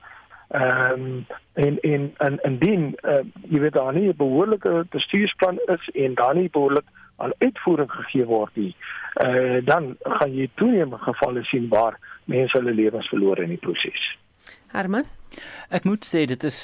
[0.55, 5.89] Ehm um, en en en indien uh, jy weet daar nie 'n behoorlike bestuursplan is
[5.95, 8.77] en daar nie behoorlik aan uitvoering gegee word nie,
[9.25, 14.19] uh, dan gaan jy toenemende gevalle sien waar mense hulle lewens verloor in die proses.
[14.75, 15.05] Herman,
[15.71, 16.59] ek moet sê dit is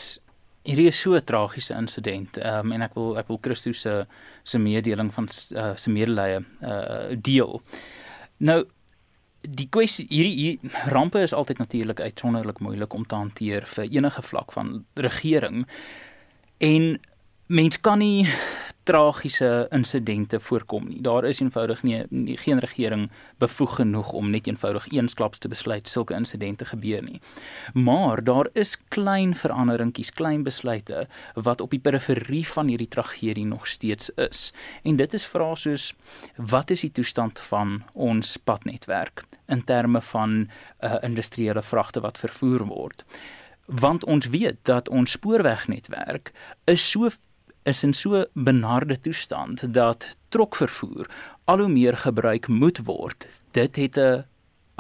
[0.63, 2.37] hierdie is so 'n tragiese insident.
[2.37, 4.07] Ehm um, en ek wil ek wil Christus se
[4.45, 7.63] se mededeling van uh, se medelee uh deel.
[8.39, 8.65] Nou
[9.41, 10.59] die kwessie hierdie hier,
[10.93, 15.67] rampe is altyd natuurlik uitsonderlik moeilik om te hanteer vir enige vlak van regering.
[16.59, 17.01] En
[17.47, 18.29] mens kan nie
[18.91, 21.01] tragiese insidente voorkom nie.
[21.03, 23.07] Daar is eenvoudig nie, nie geen regering
[23.39, 27.21] bevoeg genoeg om net eenvoudig eensklaps te besluit sulke insidente gebeur nie.
[27.75, 33.67] Maar daar is klein veranderingkies, klein besluite wat op die periferie van hierdie tragedie nog
[33.71, 34.51] steeds is.
[34.83, 35.93] En dit is vrae soos
[36.37, 42.67] wat is die toestand van ons padnetwerk in terme van uh, industriële vragte wat vervoer
[42.67, 43.05] word?
[43.71, 46.33] Want ons weet dat ons spoorwegnetwerk
[46.67, 47.11] is so
[47.63, 51.11] is in so benarde toestand dat trokvervoer
[51.45, 53.27] al hoe meer gebruik moet word.
[53.51, 54.25] Dit het 'n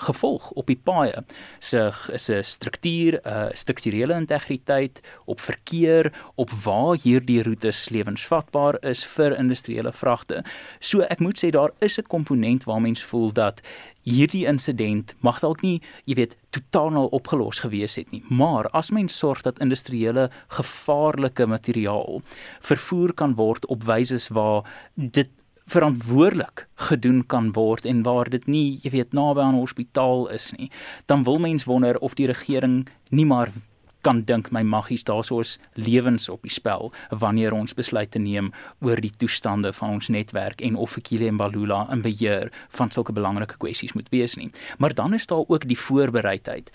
[0.01, 1.25] gevolg op die paaie
[1.59, 9.37] se se struktuur, uh, strukturele integriteit op verkeer, op waar hierdie roetes lewensvatbaar is vir
[9.39, 10.45] industriële vragte.
[10.81, 13.61] So ek moet sê daar is 'n komponent waar mens voel dat
[14.03, 18.91] hierdie insident mag dalk nie, jy weet, totaal al opgelos gewees het nie, maar as
[18.91, 22.23] mens sorg dat industriële gevaarlike materiaal
[22.61, 25.29] vervoer kan word op wyse waar dit
[25.71, 30.53] verantwoordelik gedoen kan word en waar dit nie, jy weet, naby aan 'n hospitaal is
[30.59, 30.71] nie,
[31.07, 33.53] dan wil mens wonder of die regering nie maar
[34.01, 39.13] kan dink my maggies daarsoos lewens op die spel wanneer ons besluite neem oor die
[39.17, 43.93] toestande van ons netwerk en of Ekile en Balula in beheer van sulke belangrike kwessies
[43.93, 44.51] moet wees nie.
[44.79, 46.73] Maar dan is daar ook die voorbereidheid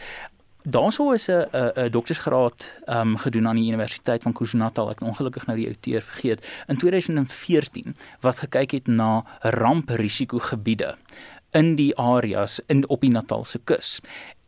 [0.65, 4.89] daarso is 'n 'n 'n doktorsgraad ehm um, gedoen aan die Universiteit van KwaZulu-Natal.
[4.89, 6.45] Ek ongelukkig nou die outeur vergeet.
[6.67, 10.95] In 2014 wat gekyk het na ramprisikogebiede
[11.51, 13.99] in die areas in op die Natalse kus.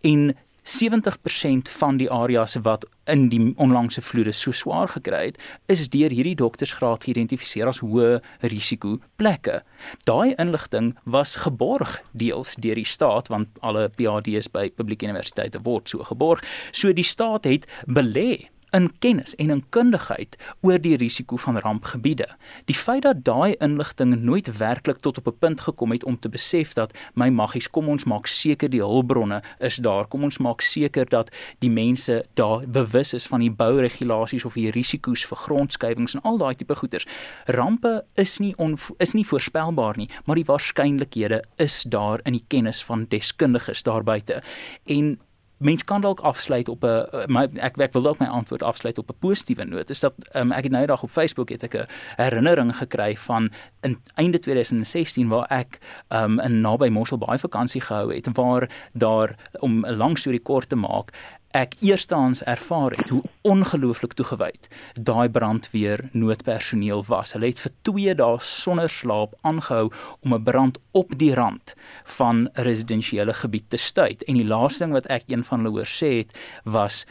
[0.02, 0.36] En
[0.68, 5.40] 70% van die areas wat in die onlangse vloede so swaar gekry het,
[5.72, 8.18] is deur hierdie doktersgraad geïdentifiseer as hoë
[8.52, 9.62] risiko plekke.
[10.10, 15.88] Daai inligting was geborg deels deur die staat want alle PhD's by publieke universiteite word
[15.88, 16.44] so geborg.
[16.72, 22.28] So die staat het belê in kennis en in kundigheid oor die risiko van rampgebiede.
[22.66, 26.30] Die feit dat daai inligting nooit werklik tot op 'n punt gekom het om te
[26.30, 30.08] besef dat my maggies kom ons maak seker die hulpbronne is daar.
[30.08, 34.72] Kom ons maak seker dat die mense daar bewus is van die bouregulasies of die
[34.72, 37.08] risiko's vir grondskuivings en al daai tipe goeters.
[37.46, 42.46] Rampe is nie on, is nie voorspelbaar nie, maar die waarskynlikhede is daar in die
[42.48, 44.42] kennis van deskundiges daar buite.
[44.86, 45.20] En
[45.58, 49.20] mens kan dalk afsluit op 'n ek ek wil dalk my antwoord afsluit op 'n
[49.20, 49.90] positiewe noot.
[49.90, 53.52] Is dat um, ek het nou eendag op Facebook het ek 'n herinnering gekry van
[53.82, 55.80] in einde 2016 waar ek
[56.10, 60.70] um, in naby Mossel Bay vakansie gehou het waar daar om 'n lang storie kort
[60.70, 61.14] te maak
[61.58, 64.68] ek eerstehands ervaar het hoe ongelooflik toegewyd
[65.10, 67.34] daai brandweer noodpersoneel was.
[67.34, 69.88] Hulle het vir 2 dae sonder slaap aangehou
[70.22, 71.74] om 'n brand op die rand
[72.18, 74.24] van 'n residensiële gebied te stuit.
[74.24, 77.06] En die laaste ding wat ek een van hulle hoor sê het was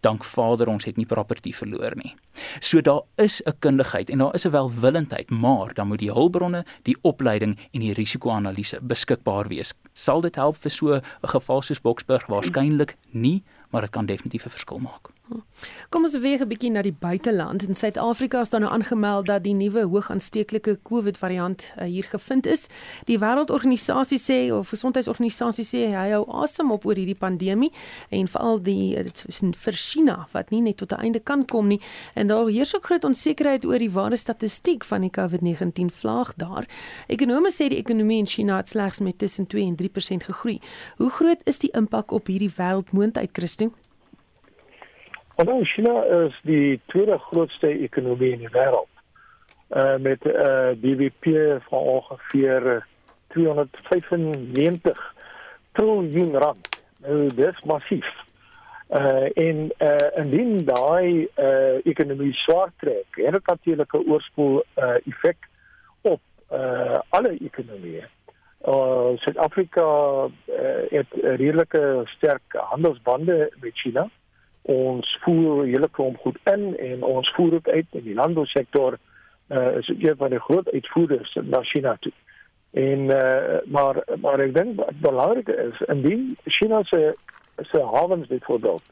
[0.00, 2.14] dank Vader ons het nie property verloor nie.
[2.60, 6.64] So daar is 'n kundigheid en daar is 'n welwillendheid, maar dan moet die hulpbronne,
[6.82, 9.74] die opleiding en die risiko-analise beskikbaar wees.
[9.94, 14.44] Sal dit help vir so 'n geval soos Boksburg waarskynlik nie, maar dit kan definitief
[14.44, 15.08] 'n verskil maak.
[15.88, 17.62] Kom ons weer 'n bietjie na die buiteland.
[17.68, 22.04] In Suid-Afrika is daar nou aangemeld dat die nuwe hoog aansteeklike COVID variant uh, hier
[22.04, 22.66] gevind is.
[23.04, 27.72] Die Wêreldorganisasie sê of Gesondheidsorganisasie sê hy hou asem op oor hierdie pandemie
[28.08, 31.66] en veral die dit is vir China wat nie net tot 'n einde kan kom
[31.68, 31.80] nie
[32.14, 36.66] en daar heers ook groot onsekerheid oor die ware statistiek van die COVID-19 vlaag daar.
[37.08, 40.60] Ekonome sê die ekonomie in China het slegs met tussen 2 en 3% gegroei.
[40.96, 43.72] Hoe groot is die impak op hierdie wêreldmoondheid, Christo?
[45.38, 48.88] Onthou China is die tweede grootste ekonomie in die wêreld.
[49.68, 51.24] Uh met 'n uh, BBP
[51.68, 52.86] van ongeveer
[53.26, 55.14] 295
[55.72, 56.68] trilljoen rand.
[57.02, 58.08] Nou dis massief.
[58.90, 64.96] Uh en uh indien daai uh ekonomie swaar trek, het dit natuurlik 'n oorspoel uh
[65.04, 65.48] effek
[66.00, 66.20] op
[66.52, 68.04] uh alle ekonomieë.
[68.64, 69.84] Uh Suid-Afrika
[70.24, 70.30] uh,
[70.88, 74.10] het redelike sterk handelsbande met China
[74.66, 78.98] ons voer 'n hele klomp goed in en ons voer dit uit in die landbousektor
[79.48, 82.12] uh, is een van die groot uitvoerders na China toe.
[82.70, 87.14] En uh, maar maar ek dink wat belangrik is indien China se
[87.62, 88.82] se havens byvoorbeeld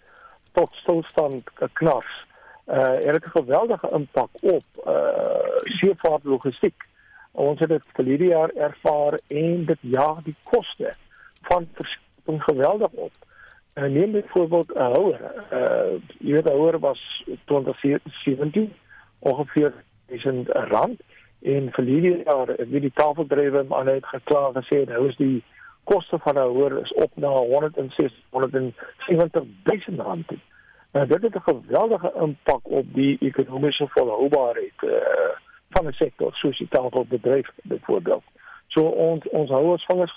[0.52, 2.24] tot stilstand knars
[2.66, 6.86] uh het 'n geweldige impak op uh seevaart logistiek.
[7.32, 10.94] Ons het dit verlede jaar ervaar en dit jaag die koste
[11.42, 13.12] van verskillende geweldig op.
[13.74, 15.20] Uh, neem byvoorbeeld 'n houer.
[15.52, 18.72] Uh jy weet 'n houer was 2017
[19.18, 19.72] ongeveer
[20.06, 21.00] 1000 rand
[21.42, 25.42] en vir hierdie jaar het wie die tafeldrywe aan het gekla gesê nou is die
[25.84, 30.30] koste van 'n houer is op na 160 170000 rand.
[30.92, 35.34] Nou dit het 'n geweldige impak op die ekonomiese volhoubaarheid uh
[35.70, 38.24] van 'n sektor soos die tafelbedryf byvoorbeeld.
[38.66, 40.16] So ons ons houers vangers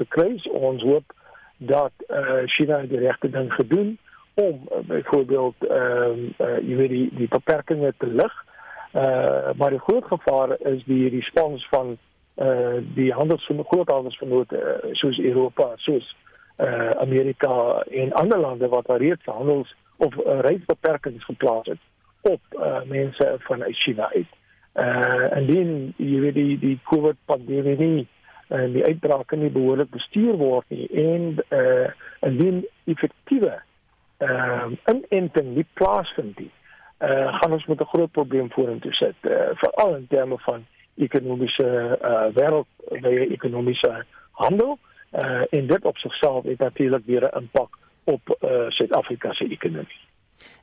[0.00, 1.12] gekry, ons hoop
[1.56, 3.98] dat uh, China die regte ding gedoen
[4.34, 8.34] om uh, byvoorbeeld ehm uh, uh, jy weet die die beperkings te lig.
[8.94, 11.98] Uh maar die groot gevaar is die respons van
[12.34, 16.16] uh die handels van groot handelsvennote uh, soos Europa, soos
[16.58, 21.80] uh Amerika en ander lande wat reeds handels of uh, reisbeperkings geplaas het
[22.20, 24.30] op uh mense van China uit.
[24.74, 28.08] Uh en dan jy weet die die COVID pandemie nie
[28.48, 31.88] en die uitbrake nie behoorlik bestuur word nie en eh uh,
[32.20, 33.62] indien effektiewe
[34.18, 36.50] ehm uh, inenting nie plaasvind nie,
[36.98, 40.66] eh uh, gaan ons met 'n groot probleem vorentoe sit, uh, veral in terme van
[40.96, 42.66] ekonomiese eh uh, wêreld,
[43.00, 44.78] baie ekonomiese handel
[45.10, 49.32] eh uh, en dit op sigself het natuurlik weer 'n impak op eh uh, Suid-Afrika
[49.32, 50.02] se ekonomie.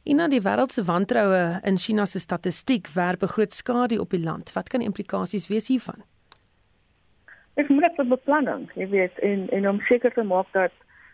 [0.03, 4.23] Ina die wêreld se wantroue in China se statistiek werp 'n groot skade op die
[4.23, 4.53] land.
[4.53, 6.03] Wat kan die implikasies wees hiervan?
[7.53, 10.71] Is moeilik vir beplanning, jy weet, en en om seker te maak dat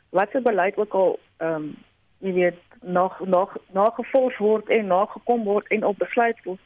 [0.09, 1.75] watter beleid ook al ehm um,
[2.19, 6.59] jy weet nog nog nagevors word en nagekom word en op besluit word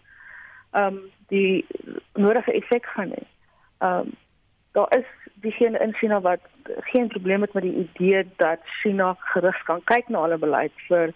[0.72, 1.66] ehm um, die
[2.14, 3.24] nodige effek gaan hê.
[3.78, 4.14] Ehm um,
[4.72, 6.40] daar is diegene in China wat
[6.80, 11.14] geen probleem het met die idee dat China gerig kan kyk na hulle beleid vir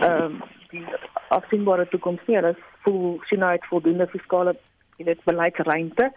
[0.00, 0.86] ehm um, die
[1.28, 2.36] afsienbare toekoms nie.
[2.36, 4.56] Hulle voel China het voldoende fiskale
[5.00, 6.10] jy weet beleidsruimte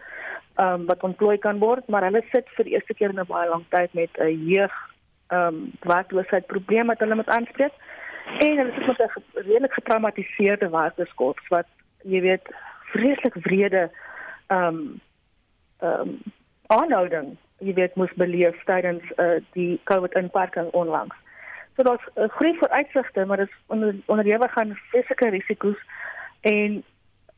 [0.60, 3.50] um, wat ontplooi kan word, maar hulle sit vir die eerste keer in 'n baie
[3.50, 4.76] lang tyd met 'n jeug
[5.28, 7.74] ehm um, werkloosheid probleem wat hulle moet aanspreek.
[8.40, 11.68] En hulle sit met 'n redelik getraumatiseerde werkerskorps wat
[12.04, 12.46] jy weet
[12.94, 13.90] vreeslik wrede
[14.48, 15.02] ehm um,
[15.80, 16.20] ehm um,
[16.68, 21.16] aanhouding jy weet moes beleef tydens uh, die COVID inperking onlangs.
[21.76, 25.80] So daar's uh, groot vooruitsigte, maar dit is onder onderhewig aan fisiese risiko's
[26.42, 26.84] en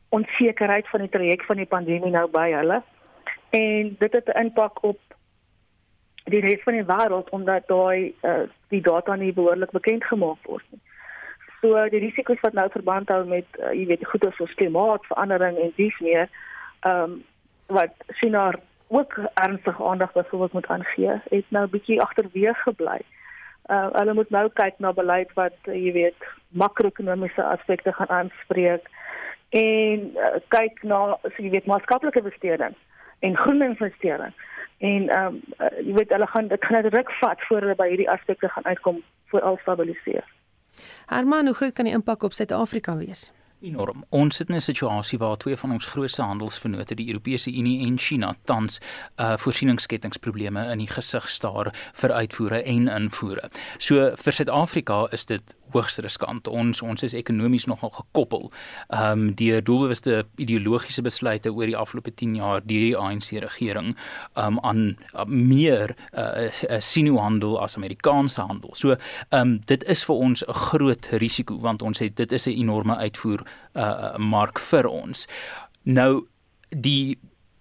[0.08, 2.82] onsekerheid van die traject van die pandemie nou by hulle
[3.50, 4.98] en dit het 'n impak op
[6.24, 10.64] die res van die wêreld omdat daai uh, die data nie behoorlik bekend gemaak word
[10.70, 10.80] nie.
[11.60, 15.72] So die risiko's wat nou verband hou met uh, jy weet goeie soos klimaatsverandering en
[15.76, 16.28] dis meer
[16.80, 17.24] ehm um,
[17.66, 18.52] wat China
[18.88, 23.00] ook ernstige aandag byvoorbeeld moet aangee, het nou 'n bietjie agterweeg gebly.
[23.66, 28.86] Uh, hulle moet nou kyk na beleid wat uh, jy weet makro-ekonomiese aspekte gaan aanspreek
[29.56, 32.76] en uh, kyk na so jy weet maatskaplike besteding
[33.24, 34.34] en groen investering.
[34.78, 37.88] En ehm um, uh, jy weet hulle gaan dit gaan ruk vat voor hulle by
[37.92, 39.00] hierdie aspekte gaan uitkom
[39.32, 40.28] vir al stabiliseer.
[41.06, 43.30] Herman, hoe groot kan die impak op Suid-Afrika wees?
[43.60, 44.04] enorm.
[44.08, 47.98] Ons sit in 'n situasie waar twee van ons grootste handelsvennote, die Europese Unie en
[47.98, 48.80] China, tans
[49.16, 53.50] uh voorsieningskettingsprobleme in die gesig staar vir uitvoere en invoere.
[53.78, 56.48] So vir Suid-Afrika is dit hoogs riskant.
[56.48, 58.48] Ons ons is ekonomies nogal gekoppel
[58.88, 63.94] ehm um, deur doelbewuste ideologiese besluite oor die afgelope 10 jaar deur die ANC regering
[64.34, 64.82] ehm um, aan
[65.14, 68.74] uh, meer uh, uh, sinuhandel as Amerikaanse handel.
[68.74, 72.46] So ehm um, dit is vir ons 'n groot risiko want ons het dit is
[72.46, 75.26] 'n enorme uitvoer uh, mark vir ons.
[75.84, 76.26] Nou
[76.70, 77.18] die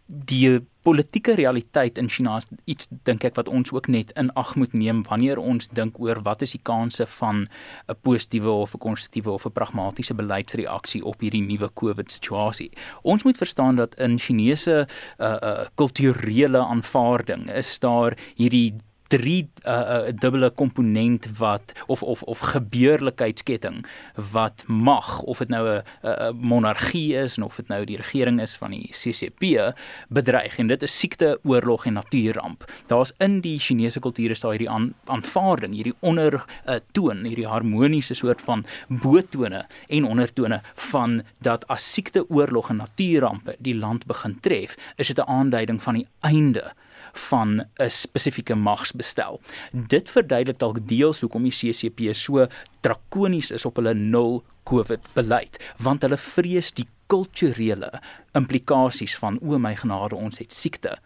[0.08, 4.54] die politieke realiteit in China is iets dink ek wat ons ook net in ag
[4.60, 7.48] moet neem wanneer ons dink oor wat is die kanse van
[7.90, 12.72] 'n positiewe of 'n konstruktiewe of 'n pragmatiese beleidsreaksie op hierdie nuwe COVID situasie.
[13.02, 14.88] Ons moet verstaan dat in Chinese
[15.20, 18.74] uh uh kulturele aanvaarding is daar hierdie
[19.08, 23.86] drie uh, uh, dubbele komponent wat of of of gebeurlikheidsketting
[24.32, 28.42] wat mag of dit nou 'n 'n monargie is en of dit nou die regering
[28.42, 29.74] is van die CCP
[30.10, 32.66] bedreig en dit is siekte, oorlog en natuurramp.
[32.88, 37.48] Daar's in die Chinese kultuur is daar hierdie aan, aanvaarding, hierdie onder uh, toon, hierdie
[37.48, 44.06] harmoniese soort van botone en ondertone van dat as siekte, oorlog en natuurrampe die land
[44.06, 46.74] begin tref, is dit 'n aanduiding van die einde
[47.18, 49.42] van 'n spesifieke magsbestel.
[49.72, 52.48] Dit verduidelik dalk deels hoekom die CCP so
[52.82, 58.02] drakonies is op hulle nul COVID beleid, want hulle vrees die kulturele
[58.34, 60.98] implikasies van o my genade ons het siekte.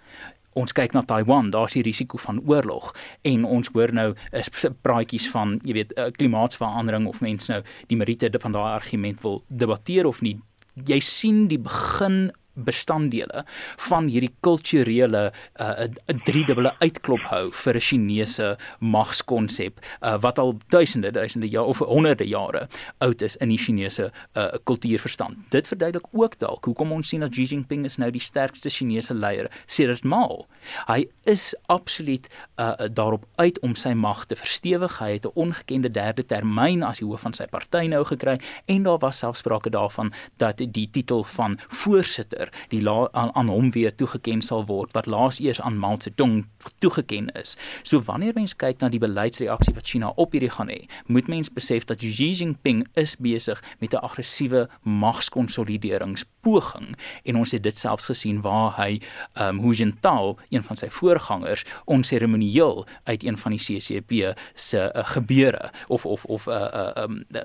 [0.57, 2.89] Ons kyk na Taiwan, daar's die risiko van oorlog
[3.21, 8.39] en ons hoor nou 'n praatjies van, jy weet, klimaatsverandering of mense nou die meriete
[8.39, 10.39] van daai argument wil debatteer of nie.
[10.85, 12.31] Jy sien die begin
[12.63, 13.45] bestanddele
[13.89, 20.57] van hierdie kulturele uh, 'n driedubbele uitklop hou vir 'n Chinese magskonsep uh, wat al
[20.69, 25.37] duisende duisende jaar of honderde jare oud is in die Chinese uh, kultuurverstand.
[25.49, 29.13] Dit verduidelik ook dalk hoekom ons sien dat Xi Jinping is nou die sterkste Chinese
[29.13, 30.47] leier sedert Mao.
[30.87, 34.99] Hy is absoluut uh, daarop uit om sy mag te verstewig.
[34.99, 38.83] Hy het 'n ongekende derde termyn as die hoof van sy party nou gekry en
[38.83, 43.71] daar was selfs sprake daarvan dat die titel van voorsitter die la, aan, aan hom
[43.71, 46.45] weer toegeken sal word wat laas eers aan Mao Zedong
[46.79, 47.57] toegeken is.
[47.83, 51.53] So wanneer mens kyk na die beleidsreaksie wat China op hierdie gaan hê, moet mens
[51.53, 58.05] besef dat Xi Jinping is besig met 'n aggressiewe magskonsolideringspoging en ons het dit selfs
[58.05, 59.01] gesien waar hy
[59.39, 64.11] um, Hu Jintao, een van sy voorgangers, onseremonieel uit een van die CCP
[64.53, 67.41] se uh, gebeure of of of 'n uh, uh, um, uh,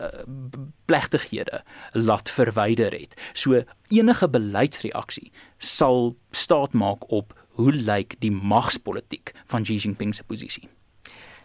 [0.85, 3.15] plegtighede laat verwyder het.
[3.33, 4.29] So enige
[4.85, 10.69] beleidsreaksie sal staat maak op hoe lyk die magspolitiek van Xi Jinping se posisie.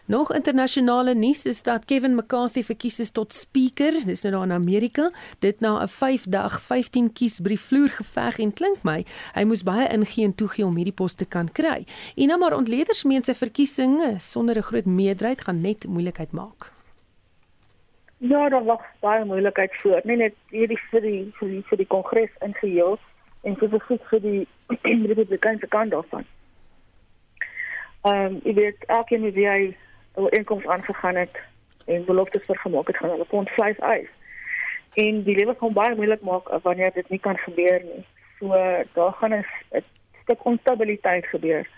[0.06, 4.52] Nog internasionale nuus is dat Kevin McCarthy verkies is tot speaker, dis nou daar in
[4.52, 9.86] Amerika, dit na 'n 5-dag 15 kiesbrief vloer geveg en klink my hy moes baie
[9.88, 11.86] ingee en toegee om hierdie pos te kan kry.
[12.16, 16.72] En nou maar ontleeders meen sy verkiesing sonder 'n groot meerderheid gaan net moeilikheid maak.
[18.22, 21.86] Ja, daar was baie moeilikheid voor, nie net hierdie vir die vir die vir die
[21.86, 22.98] kongres in geheel
[23.42, 24.46] en spesifiek vir die
[25.10, 26.26] Republikeinse kant daarvan.
[28.02, 29.76] Ehm um, ek weet elkeen wie hy
[30.14, 31.36] oor inkomste aangegaan het
[31.86, 34.08] en beloftes vergemaak het gaan hulle pond vleis eis.
[34.94, 38.04] En die lewe kan baie moeilik maak wanneer dit nie kan gebeur nie.
[38.38, 38.48] So
[38.94, 39.44] daar gaan 'n
[40.22, 41.68] stuk onstabiliteit gebeur.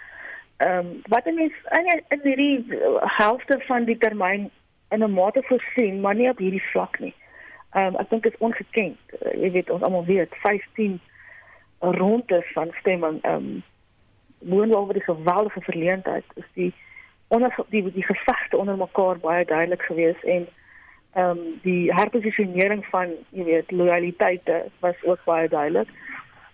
[0.56, 4.50] Ehm um, wat mense in in hierdie helfte van die termyn
[4.90, 7.14] in 'n mate voorsien, maar nie op hierdie vlak nie.
[7.70, 8.98] Ehm um, ek dink dit is ongekend.
[9.20, 11.00] Uh, jy weet ons almal weet 15
[11.82, 13.62] rondes van stemming ehm um,
[14.42, 16.74] woon oor die geweldige verleentheid is die
[17.28, 20.48] onder die die gevegte onder mekaar baie duidelik geweest en
[21.12, 25.88] ehm um, die herposisionering van jy weet loyaliteite was ook baie duidelik.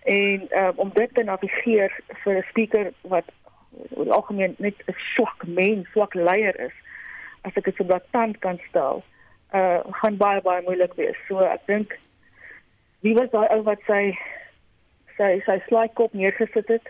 [0.02, 3.24] En um, om dit te navigeer vir 'n speaker wat
[3.70, 6.76] die algemeen net 'n swak mens, swak leier is
[7.42, 9.02] as ek dit so blatant kan stel,
[9.54, 11.18] uh gaan baie baie moeilik wees.
[11.28, 11.98] So ek dink
[13.00, 14.18] wie was daai ou wat sy
[15.18, 16.88] sy sy slide kop neergesit het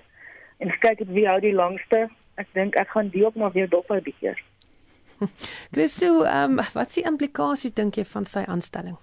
[0.62, 2.06] en kyk het wie hou die langste.
[2.38, 4.36] Ek dink ek gaan die ook maar weer dop hou bietjie.
[5.74, 8.98] Christo, ehm um, wat s'ie implikasie dink jy van sy aanstelling?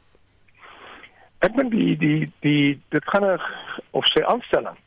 [1.44, 3.40] Ek dink die die die dit gaan 'n
[3.92, 4.78] of sy aanstelling.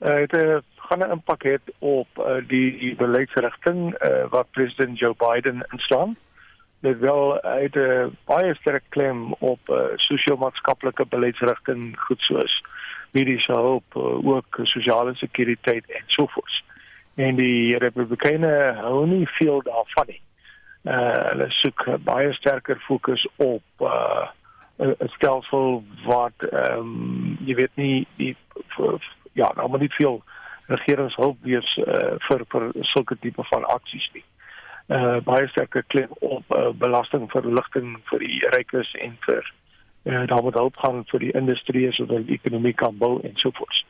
[0.00, 5.14] Uh dit gaan 'n impak hê op uh, die, die beleidsrigting uh, wat president Joe
[5.14, 6.16] Biden inslaan.
[6.84, 12.62] dit wel uit 'n baie sterk klem op uh, sosio-maatskaplike beleidsrigting goed soos
[13.14, 16.62] mediese hulp, uh, ook sosiale sekuriteit en so voort.
[17.14, 20.20] En die Republikeine hou nie veel daarvan nie.
[20.84, 24.26] Uh, hulle soek baie sterker fokus op uh,
[24.76, 28.36] 'n stelsel wat ehm um, jy weet nie die
[29.32, 30.22] ja, nou maar nie veel
[30.66, 34.24] regeringshulp wees uh, vir vir sulke tipe van aksies nie
[34.88, 39.52] uh, baie sterker klem op uh, belastingverligting vir die rykes en vir
[40.04, 43.50] uh, daar moet hulp gaan vir die industrie sodat die ekonomie kan bou en so
[43.52, 43.84] voort.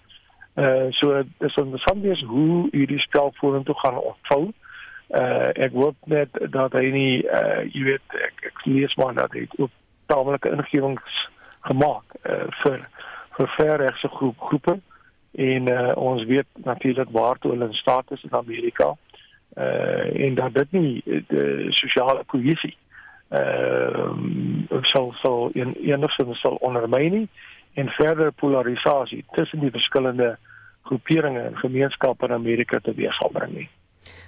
[0.55, 4.53] Uh so dis ons sambes hoe hierdie stel vorentoe gaan ontvou.
[5.09, 9.35] Uh ek hoop net dat hy nie uh jy weet ek, ek lees maar dat
[9.35, 9.73] hy ook
[10.07, 11.17] tamelike ingewings
[11.67, 12.87] gemaak uh vir
[13.35, 14.79] vir verregse groep groepe
[15.35, 18.93] en uh, ons weet natuurlik waartoe hulle in staat is in Amerika
[19.59, 22.77] uh en dat dit nie die sosiale kohesie
[23.35, 27.29] uh, sal sal in enigstens sal ondermyn nie
[27.75, 30.35] en verder polarisasie tussen die verskillende
[30.89, 33.69] groeperinge en gemeenskappe in Amerika te wees sal bring nie.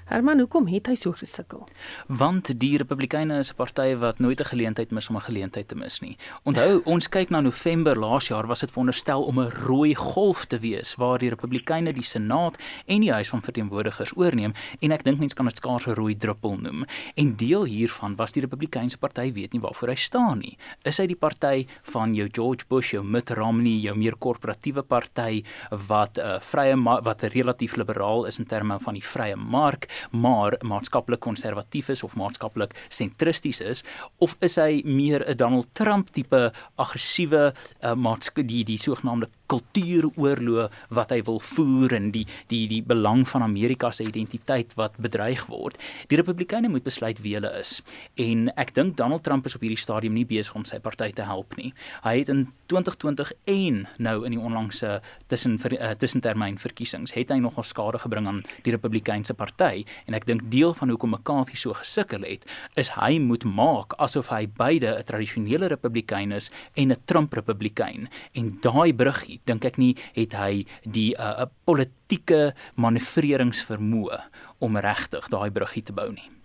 [0.06, 1.64] Herman, hoekom het hy so gesukkel?
[2.06, 5.74] Want die Republikeine is 'n party wat nooit 'n geleentheid mis om 'n geleentheid te
[5.74, 6.16] mis nie.
[6.44, 10.58] Onthou, ons kyk na November laas jaar was dit veronderstel om 'n rooi golf te
[10.58, 15.18] wees waar die Republikeine die Senaat en die Huis van Verteenwoordigers oorneem en ek dink
[15.18, 16.84] mense kan dit skaars 'n rooi druppel noem.
[17.16, 20.56] En deel hiervan was die Republikeinse party weet nie waarvoor hy staan nie.
[20.84, 25.42] Is hy die party van jou George Bush, jou Mitt Romney, jou meer korporatiewe party
[25.70, 29.88] wat 'n uh, vrye wat relatief liberaal is in terme van die vrye mark?
[30.10, 33.84] Maar maatskaplik konservatief is of maatskaplik sentristies is
[34.18, 40.72] of is hy meer 'n Donald Trump tipe aggressiewe uh, maatskappy die die sogenaamde kultuuroorlog
[40.88, 45.46] wat hy wil voer en die die die belang van Amerika se identiteit wat bedreig
[45.46, 45.78] word.
[46.10, 47.82] Die Republikeine moet besluit wie hulle is.
[48.14, 51.26] En ek dink Donald Trump is op hierdie stadium nie besig om sy party te
[51.26, 51.72] help nie.
[52.04, 57.38] Hy het in 2020 en nou in die onlangse tussen uh, tussentermyn verkiesings het hy
[57.42, 61.76] nogal skade gebring aan die Republikeinse party en ek dink deel van hoekom McCarthy so
[61.78, 62.46] gesukkel het
[62.80, 68.08] is hy moet maak asof hy beide 'n tradisionele Republikein is en 'n Trump Republikein
[68.34, 74.20] en daai bruggie dink ek nie het hy die 'n uh, politieke manoeuvreringsvermoë
[74.58, 76.35] om regtig daai bruggie te bou nie.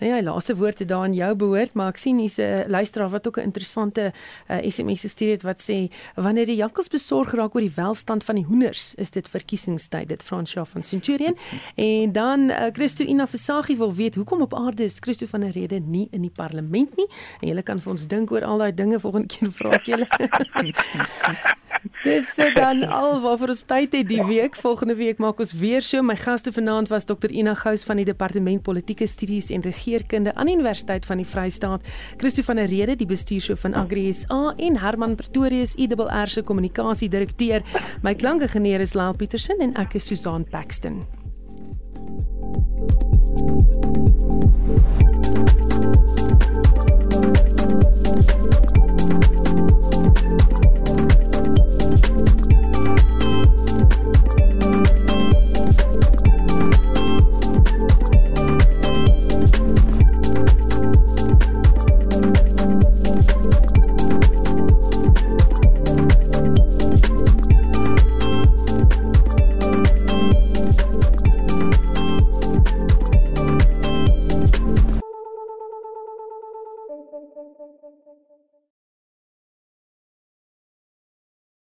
[0.00, 3.26] Nou ja, laaste woorde daar aan jou behoort, maar ek sien hier's 'n luisteraar wat
[3.26, 7.54] ook 'n interessante uh, eh, SMS gestuur het wat sê wanneer die jakkals besorg raak
[7.54, 11.36] oor die welstand van die hoenders, is dit verkiesingstyd, dit Fransja van Centurion.
[11.74, 15.50] En dan uh, Christo Ina Versaghi wil weet hoekom op aarde is Christo van der
[15.50, 17.06] Rede nie in die parlement nie?
[17.40, 20.06] En jy kan vir ons dink oor al daai dinge volgende keer vra ek julle.
[22.04, 24.56] Dis dan al wat vir ons tyd het die week.
[24.60, 26.02] Volgende week maak ons weer so.
[26.04, 27.28] My gaste vanaand was Dr.
[27.28, 31.82] Ina Gous van die Departement Politieke Studies en Regeringskunde aan die Universiteit van die Vrystaat,
[32.16, 37.62] Christo van der Rede, die bestuurshoof van Agri SA en Herman Pretorius, IWR se kommunikasiedirekteur.
[38.02, 41.02] My klankingenieur is Laal Petersen en ek is Susan Paxton.